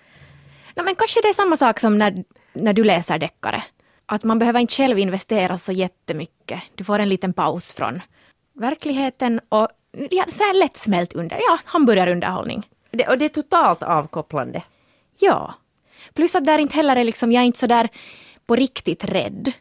Nej, 0.75 0.85
men 0.85 0.95
kanske 0.95 1.21
det 1.21 1.27
är 1.27 1.33
samma 1.33 1.57
sak 1.57 1.79
som 1.79 1.97
när, 1.97 2.23
när 2.53 2.73
du 2.73 2.83
läser 2.83 3.19
deckare. 3.19 3.63
Att 4.13 4.23
man 4.23 4.39
behöver 4.39 4.59
inte 4.59 4.73
själv 4.73 4.99
investera 4.99 5.57
så 5.57 5.71
jättemycket. 5.71 6.61
Du 6.75 6.83
får 6.83 6.99
en 6.99 7.09
liten 7.09 7.33
paus 7.33 7.73
från 7.73 8.01
verkligheten 8.53 9.41
och 9.49 9.67
ja, 10.11 10.25
så 10.27 10.43
här 10.43 10.59
lättsmält 10.59 11.13
under, 11.13 11.37
ja, 11.37 11.59
hamburgarunderhållning. 11.65 12.69
Det, 12.91 13.07
och 13.07 13.17
det 13.17 13.25
är 13.25 13.29
totalt 13.29 13.83
avkopplande. 13.83 14.63
Ja. 15.19 15.53
Plus 16.13 16.35
att 16.35 16.45
där 16.45 16.59
inte 16.59 16.75
heller 16.75 16.95
är 16.95 17.03
liksom, 17.03 17.31
jag 17.31 17.41
är 17.41 17.45
inte 17.45 17.59
så 17.59 17.67
där 17.67 17.89
på 18.45 18.55
riktigt 18.55 19.03
rädd. 19.03 19.51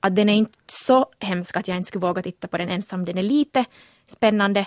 Att 0.00 0.16
den 0.16 0.28
är 0.28 0.34
inte 0.34 0.58
så 0.66 1.06
hemsk 1.20 1.56
att 1.56 1.68
jag 1.68 1.76
inte 1.76 1.88
skulle 1.88 2.06
våga 2.06 2.22
titta 2.22 2.48
på 2.48 2.58
den 2.58 2.68
ensam. 2.68 3.04
Den 3.04 3.18
är 3.18 3.22
lite 3.22 3.64
spännande, 4.06 4.66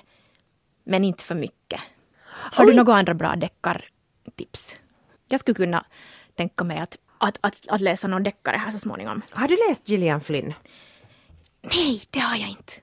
men 0.84 1.04
inte 1.04 1.24
för 1.24 1.36
mycket. 1.36 1.82
Har 2.26 2.66
du 2.66 2.74
några 2.74 2.94
andra 2.94 3.14
bra 3.14 3.36
deckartips? 3.36 4.76
Jag 5.28 5.40
skulle 5.40 5.56
kunna 5.56 5.86
tänka 6.36 6.64
mig 6.64 6.78
att, 6.78 6.98
att, 7.20 7.38
att, 7.42 7.56
att 7.68 7.82
läsa 7.82 8.08
någon 8.08 8.24
deckare 8.24 8.58
här 8.58 8.72
så 8.72 8.80
småningom. 8.80 9.22
Har 9.30 9.48
du 9.48 9.58
läst 9.70 9.90
Gillian 9.90 10.22
Flynn? 10.22 10.54
Nej, 11.62 12.02
det 12.10 12.20
har 12.20 12.36
jag 12.38 12.50
inte. 12.50 12.74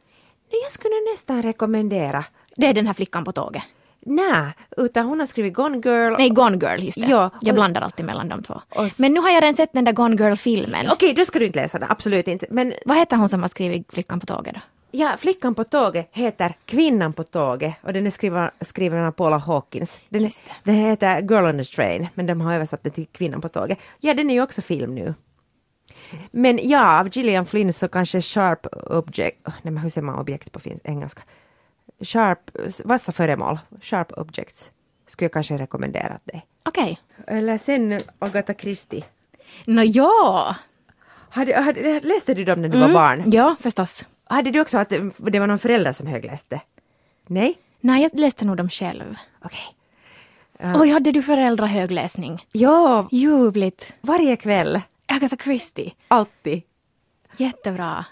Nej, 0.53 0.61
jag 0.63 0.73
skulle 0.73 0.95
nästan 1.13 1.43
rekommendera. 1.43 2.25
Det 2.57 2.67
är 2.67 2.75
den 2.75 2.87
här 2.87 2.95
flickan 2.95 3.25
på 3.25 3.33
tåget. 3.33 3.63
Nej, 4.01 4.53
utan 4.77 5.07
hon 5.07 5.19
har 5.19 5.27
skrivit 5.27 5.55
Gone 5.55 5.77
Girl. 5.85 6.15
Nej, 6.19 6.31
Gone 6.31 6.57
Girl, 6.57 6.83
just 6.83 7.01
det. 7.01 7.07
Ja, 7.07 7.31
jag 7.41 7.55
blandar 7.55 7.81
alltid 7.81 8.07
mellan 8.07 8.29
de 8.29 8.43
två. 8.43 8.61
Men 8.99 9.15
nu 9.15 9.21
har 9.21 9.31
jag 9.31 9.43
redan 9.43 9.55
sett 9.55 9.73
den 9.73 9.85
där 9.85 9.93
Gone 9.93 10.17
Girl-filmen. 10.17 10.91
Okej, 10.91 11.15
då 11.15 11.25
ska 11.25 11.39
du 11.39 11.47
inte 11.47 11.63
läsa 11.63 11.79
den, 11.79 11.91
absolut 11.91 12.29
inte. 12.29 12.47
Men 12.51 12.75
Vad 12.85 12.97
heter 12.97 13.17
hon 13.17 13.29
som 13.29 13.43
har 13.43 13.49
skrivit 13.49 13.93
Flickan 13.93 14.21
på 14.21 14.27
tåget 14.27 14.55
då? 14.55 14.61
Ja, 14.97 15.17
Flickan 15.17 15.55
på 15.55 15.65
tåget 15.65 16.09
heter 16.13 16.55
Kvinnan 16.65 17.13
på 17.13 17.25
tåget 17.25 17.75
och 17.83 17.93
den 17.93 18.07
är 18.07 18.11
skriven, 18.11 18.51
skriven 18.61 19.05
av 19.05 19.13
Paula 19.13 19.39
Hawkins. 19.39 20.01
Den, 20.09 20.25
är, 20.25 20.31
den 20.65 20.75
heter 20.75 21.21
Girl 21.21 21.45
on 21.45 21.59
the 21.59 21.65
Train, 21.65 22.09
men 22.15 22.27
de 22.27 22.41
har 22.41 22.55
översatt 22.55 22.83
den 22.83 22.93
till 22.93 23.07
Kvinnan 23.13 23.41
på 23.41 23.49
tåget. 23.49 23.79
Ja, 24.01 24.15
den 24.15 24.31
är 24.31 24.35
ju 24.35 24.43
också 24.43 24.63
film 24.63 24.95
nu. 24.95 25.15
Men 26.31 26.69
ja, 26.69 27.01
av 27.01 27.09
Gillian 27.17 27.47
Flynn 27.47 27.73
så 27.73 27.89
kanske 27.89 28.23
Sharp 28.23 28.67
Object, 28.91 29.39
nej 29.47 29.73
men 29.73 29.79
hur 29.79 29.91
säger 29.91 30.05
man 30.05 30.19
objekt 30.19 30.53
på 30.53 30.61
engelska? 30.85 31.23
Sharp, 32.01 32.51
vassa 32.85 33.13
föremål, 33.13 33.59
Sharp 33.81 34.13
Objects, 34.13 34.71
skulle 35.07 35.25
jag 35.25 35.33
kanske 35.33 35.59
rekommendera 35.59 36.19
dig. 36.25 36.47
Okej. 36.63 37.01
Eller 37.27 37.59
sen 37.59 38.01
Agatha 38.19 38.55
Christie. 38.55 39.05
Nå 39.67 39.83
ja. 39.83 40.57
Hade, 41.31 41.61
hade, 41.61 42.01
läste 42.01 42.35
du 42.35 42.45
dem 42.45 42.63
när 42.63 42.69
du 42.69 42.81
var 42.81 42.93
barn? 42.93 43.23
Ja, 43.27 43.57
förstås. 43.61 44.07
Hade 44.29 44.51
du 44.51 44.61
också 44.61 44.79
att 44.79 44.89
det 45.17 45.39
var 45.39 45.47
någon 45.47 45.59
förälder 45.59 45.93
som 45.93 46.07
högläste? 46.07 46.61
Nej? 47.27 47.59
Nej, 47.81 48.03
jag 48.03 48.11
läste 48.21 48.45
nog 48.45 48.57
dem 48.57 48.69
själv. 48.69 49.15
Okej. 49.43 49.77
Oj, 50.75 50.91
hade 50.91 51.13
du 51.13 51.23
föräldrahögläsning? 51.23 52.47
Ja, 52.53 53.09
Ljuvligt. 53.11 53.93
varje 54.01 54.37
kväll. 54.37 54.81
Agatha 55.07 55.37
Christie. 55.37 55.93
Alltid. 56.09 56.63
Jättebra. 57.37 58.05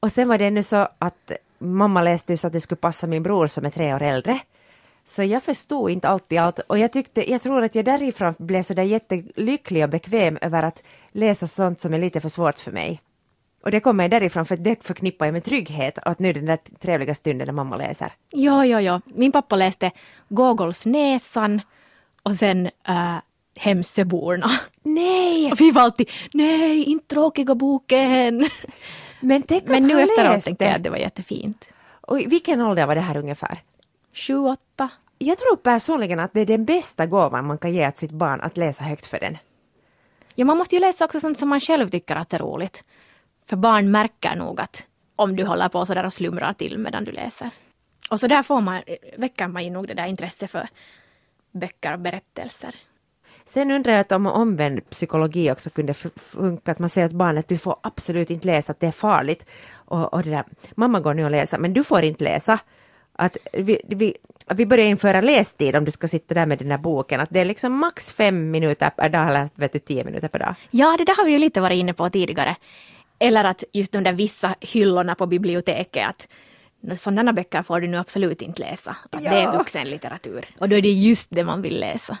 Och 0.00 0.12
sen 0.12 0.28
var 0.28 0.38
det 0.38 0.46
ännu 0.46 0.62
så 0.62 0.88
att 0.98 1.32
mamma 1.58 2.02
läste 2.02 2.36
så 2.36 2.46
att 2.46 2.52
det 2.52 2.60
skulle 2.60 2.78
passa 2.78 3.06
min 3.06 3.22
bror 3.22 3.46
som 3.46 3.64
är 3.64 3.70
tre 3.70 3.94
år 3.94 4.02
äldre. 4.02 4.40
Så 5.04 5.22
jag 5.22 5.42
förstod 5.42 5.90
inte 5.90 6.08
alltid 6.08 6.38
allt 6.38 6.58
och 6.58 6.78
jag 6.78 6.92
tyckte, 6.92 7.30
jag 7.30 7.42
tror 7.42 7.62
att 7.64 7.74
jag 7.74 7.84
därifrån 7.84 8.34
blev 8.38 8.62
så 8.62 8.74
där 8.74 8.82
jättelycklig 8.82 9.84
och 9.84 9.90
bekväm 9.90 10.38
över 10.40 10.62
att 10.62 10.82
läsa 11.12 11.46
sånt 11.46 11.80
som 11.80 11.94
är 11.94 11.98
lite 11.98 12.20
för 12.20 12.28
svårt 12.28 12.60
för 12.60 12.72
mig. 12.72 13.00
Och 13.62 13.70
det 13.70 13.80
kommer 13.80 14.08
därifrån 14.08 14.46
för 14.46 14.56
det 14.56 14.86
förknippar 14.86 15.26
jag 15.26 15.32
med 15.32 15.44
trygghet 15.44 15.98
att 16.02 16.18
nu 16.18 16.28
är 16.28 16.34
den 16.34 16.46
där 16.46 16.58
trevliga 16.78 17.14
stunden 17.14 17.46
när 17.46 17.52
mamma 17.52 17.76
läser. 17.76 18.12
Ja, 18.30 18.66
ja, 18.66 18.80
ja. 18.80 19.00
Min 19.04 19.32
pappa 19.32 19.56
läste 19.56 19.90
Gogols 20.28 20.86
Näsan 20.86 21.60
och 22.22 22.34
sen 22.34 22.66
äh, 22.88 23.16
Hemsöborna. 23.56 24.50
Nej! 24.82 25.52
Och 25.52 25.60
vi 25.60 25.70
var 25.70 25.82
alltid, 25.82 26.10
nej, 26.32 26.84
inte 26.84 27.06
tråkiga 27.14 27.54
boken. 27.54 28.48
Men 29.20 29.42
tänk 29.42 29.64
Men 29.66 29.86
nu 29.86 30.00
efteråt 30.00 30.44
tänkte 30.44 30.64
jag 30.64 30.74
att 30.74 30.82
det 30.82 30.90
var 30.90 30.96
jättefint. 30.96 31.68
Och 32.00 32.20
i 32.20 32.26
vilken 32.26 32.60
ålder 32.60 32.86
var 32.86 32.94
det 32.94 33.00
här 33.00 33.16
ungefär? 33.16 33.58
Sju, 34.12 34.38
åtta. 34.38 34.88
Jag 35.18 35.38
tror 35.38 35.56
personligen 35.56 36.20
att 36.20 36.32
det 36.32 36.40
är 36.40 36.46
den 36.46 36.64
bästa 36.64 37.06
gåvan 37.06 37.46
man 37.46 37.58
kan 37.58 37.72
ge 37.72 37.88
åt 37.88 37.96
sitt 37.96 38.10
barn 38.10 38.40
att 38.40 38.56
läsa 38.56 38.84
högt 38.84 39.06
för 39.06 39.20
den. 39.20 39.38
Ja, 40.34 40.44
man 40.44 40.58
måste 40.58 40.74
ju 40.74 40.80
läsa 40.80 41.04
också 41.04 41.20
sånt 41.20 41.38
som 41.38 41.48
man 41.48 41.60
själv 41.60 41.88
tycker 41.88 42.16
att 42.16 42.32
är 42.32 42.38
roligt. 42.38 42.84
För 43.52 43.56
barn 43.56 43.90
märker 43.90 44.36
nog 44.36 44.60
att 44.60 44.82
om 45.16 45.36
du 45.36 45.44
håller 45.44 45.68
på 45.68 45.86
sådär 45.86 46.06
och 46.06 46.12
slumrar 46.12 46.52
till 46.52 46.78
medan 46.78 47.04
du 47.04 47.12
läser. 47.12 47.50
Och 48.10 48.20
så 48.20 48.26
där 48.26 48.42
får 48.42 48.60
man, 48.60 48.82
väcker 49.16 49.48
man 49.48 49.64
ju 49.64 49.70
nog 49.70 49.88
det 49.88 49.94
där 49.94 50.06
intresse 50.06 50.48
för 50.48 50.68
böcker 51.50 51.92
och 51.92 51.98
berättelser. 51.98 52.74
Sen 53.44 53.70
undrar 53.70 53.92
jag 53.92 54.12
om 54.12 54.26
omvänd 54.26 54.90
psykologi 54.90 55.50
också 55.50 55.70
kunde 55.70 55.94
funka, 55.94 56.72
att 56.72 56.78
man 56.78 56.88
säger 56.88 57.06
att 57.06 57.12
barnet 57.12 57.48
du 57.48 57.58
får 57.58 57.76
absolut 57.82 58.30
inte 58.30 58.46
läsa, 58.46 58.72
att 58.72 58.80
det 58.80 58.86
är 58.86 58.92
farligt. 58.92 59.46
Och, 59.72 60.14
och 60.14 60.22
det 60.22 60.30
där, 60.30 60.44
mamma 60.74 61.00
går 61.00 61.14
nu 61.14 61.24
och 61.24 61.30
läser, 61.30 61.58
men 61.58 61.72
du 61.72 61.84
får 61.84 62.02
inte 62.02 62.24
läsa. 62.24 62.58
Att 63.12 63.36
vi, 63.52 63.80
vi, 63.86 64.14
vi 64.54 64.66
börjar 64.66 64.86
införa 64.86 65.20
lästid 65.20 65.76
om 65.76 65.84
du 65.84 65.90
ska 65.90 66.08
sitta 66.08 66.34
där 66.34 66.46
med 66.46 66.58
den 66.58 66.70
här 66.70 66.78
boken, 66.78 67.20
att 67.20 67.30
det 67.30 67.40
är 67.40 67.44
liksom 67.44 67.78
max 67.78 68.12
fem 68.12 68.50
minuter 68.50 68.90
per 68.90 69.08
dag 69.08 69.28
eller 69.28 69.48
vet 69.54 69.72
du, 69.72 69.78
tio 69.78 70.04
minuter 70.04 70.28
per 70.28 70.38
dag. 70.38 70.54
Ja, 70.70 70.94
det 70.98 71.04
där 71.04 71.16
har 71.16 71.24
vi 71.24 71.32
ju 71.32 71.38
lite 71.38 71.60
varit 71.60 71.76
inne 71.76 71.94
på 71.94 72.10
tidigare. 72.10 72.56
Eller 73.22 73.44
att 73.44 73.64
just 73.72 73.92
de 73.92 74.04
där 74.04 74.12
vissa 74.12 74.54
hyllorna 74.60 75.14
på 75.14 75.26
biblioteket, 75.26 76.28
att 76.90 77.00
sådana 77.00 77.32
böcker 77.32 77.62
får 77.62 77.80
du 77.80 77.88
nu 77.88 77.96
absolut 77.96 78.42
inte 78.42 78.62
läsa. 78.62 78.96
Att 79.10 79.22
det 79.22 79.28
är 79.28 79.42
Ja. 79.42 79.58
vuxenlitteratur. 79.58 80.44
Och 80.58 80.68
då 80.68 80.76
är 80.76 80.82
det 80.82 80.88
just 80.90 81.28
det 81.30 81.44
man 81.44 81.62
vill 81.62 81.80
läsa. 81.80 82.18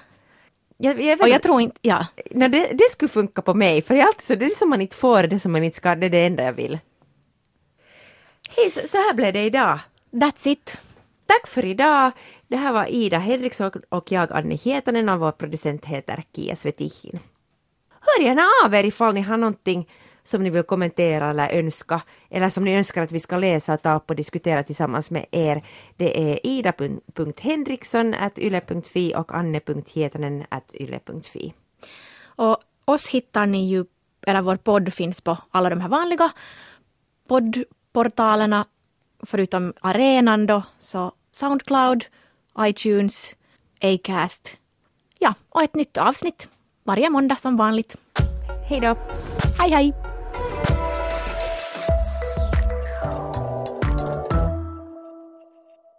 Jag, 0.76 1.02
jag 1.02 1.20
Och 1.20 1.28
jag 1.28 1.42
tror 1.42 1.60
inte, 1.60 1.78
ja. 1.82 2.06
Nej, 2.30 2.48
det, 2.48 2.66
det 2.72 2.90
skulle 2.90 3.08
funka 3.08 3.42
på 3.42 3.54
mig, 3.54 3.82
för 3.82 3.94
jag 3.94 4.02
är 4.02 4.06
alltid 4.06 4.22
så, 4.22 4.34
det 4.34 4.56
som 4.56 4.70
man 4.70 4.80
inte 4.80 4.96
får, 4.96 5.22
det 5.22 5.38
som 5.38 5.52
man 5.52 5.64
inte 5.64 5.76
ska, 5.76 5.94
det 5.94 6.06
är 6.06 6.10
det 6.10 6.26
enda 6.26 6.42
jag 6.42 6.52
vill. 6.52 6.78
Hej, 8.56 8.70
så, 8.70 8.80
så 8.86 8.96
här 8.96 9.14
blev 9.14 9.32
det 9.32 9.42
idag. 9.42 9.78
That's 10.10 10.48
it. 10.48 10.78
Tack 11.26 11.46
för 11.46 11.64
idag. 11.64 12.10
Det 12.48 12.56
här 12.56 12.72
var 12.72 12.86
Ida 12.86 13.18
Henriksson 13.18 13.70
och 13.88 14.12
jag 14.12 14.32
Anne 14.32 14.54
Hietanen 14.54 15.08
och 15.08 15.20
vår 15.20 15.32
producent 15.32 15.84
heter 15.84 16.24
Kia 16.36 16.56
Svetihin. 16.56 17.18
Hör 18.00 18.24
gärna 18.24 18.46
av 18.64 18.74
er 18.74 18.84
ifall 18.84 19.14
ni 19.14 19.20
har 19.20 19.36
någonting 19.36 19.88
som 20.24 20.42
ni 20.42 20.50
vill 20.50 20.62
kommentera 20.62 21.30
eller 21.30 21.48
önska 21.48 22.02
eller 22.30 22.48
som 22.48 22.64
ni 22.64 22.76
önskar 22.76 23.02
att 23.02 23.12
vi 23.12 23.20
ska 23.20 23.36
läsa 23.36 23.74
och 23.74 23.82
ta 23.82 23.96
upp 23.96 24.10
och 24.10 24.16
diskutera 24.16 24.62
tillsammans 24.62 25.10
med 25.10 25.26
er. 25.30 25.64
Det 25.96 26.32
är 26.32 26.46
ida.henriksson.yle.fi 26.46 29.14
och 29.16 29.34
anne.hietanen.yle.fi. 29.34 31.54
Och 32.24 32.56
oss 32.84 33.08
hittar 33.08 33.46
ni 33.46 33.68
ju, 33.68 33.84
eller 34.26 34.42
vår 34.42 34.56
podd 34.56 34.94
finns 34.94 35.20
på 35.20 35.38
alla 35.50 35.68
de 35.68 35.80
här 35.80 35.88
vanliga 35.88 36.30
poddportalerna, 37.28 38.66
förutom 39.26 39.72
arenan 39.80 40.46
då, 40.46 40.62
så 40.78 41.12
Soundcloud, 41.30 42.04
iTunes, 42.60 43.34
Acast. 43.80 44.56
Ja, 45.18 45.34
och 45.48 45.62
ett 45.62 45.74
nytt 45.74 45.96
avsnitt 45.96 46.48
varje 46.84 47.10
måndag 47.10 47.36
som 47.36 47.56
vanligt. 47.56 47.96
Hej 48.68 48.80
då! 48.80 48.96
Hej 49.58 49.70
hej! 49.70 50.11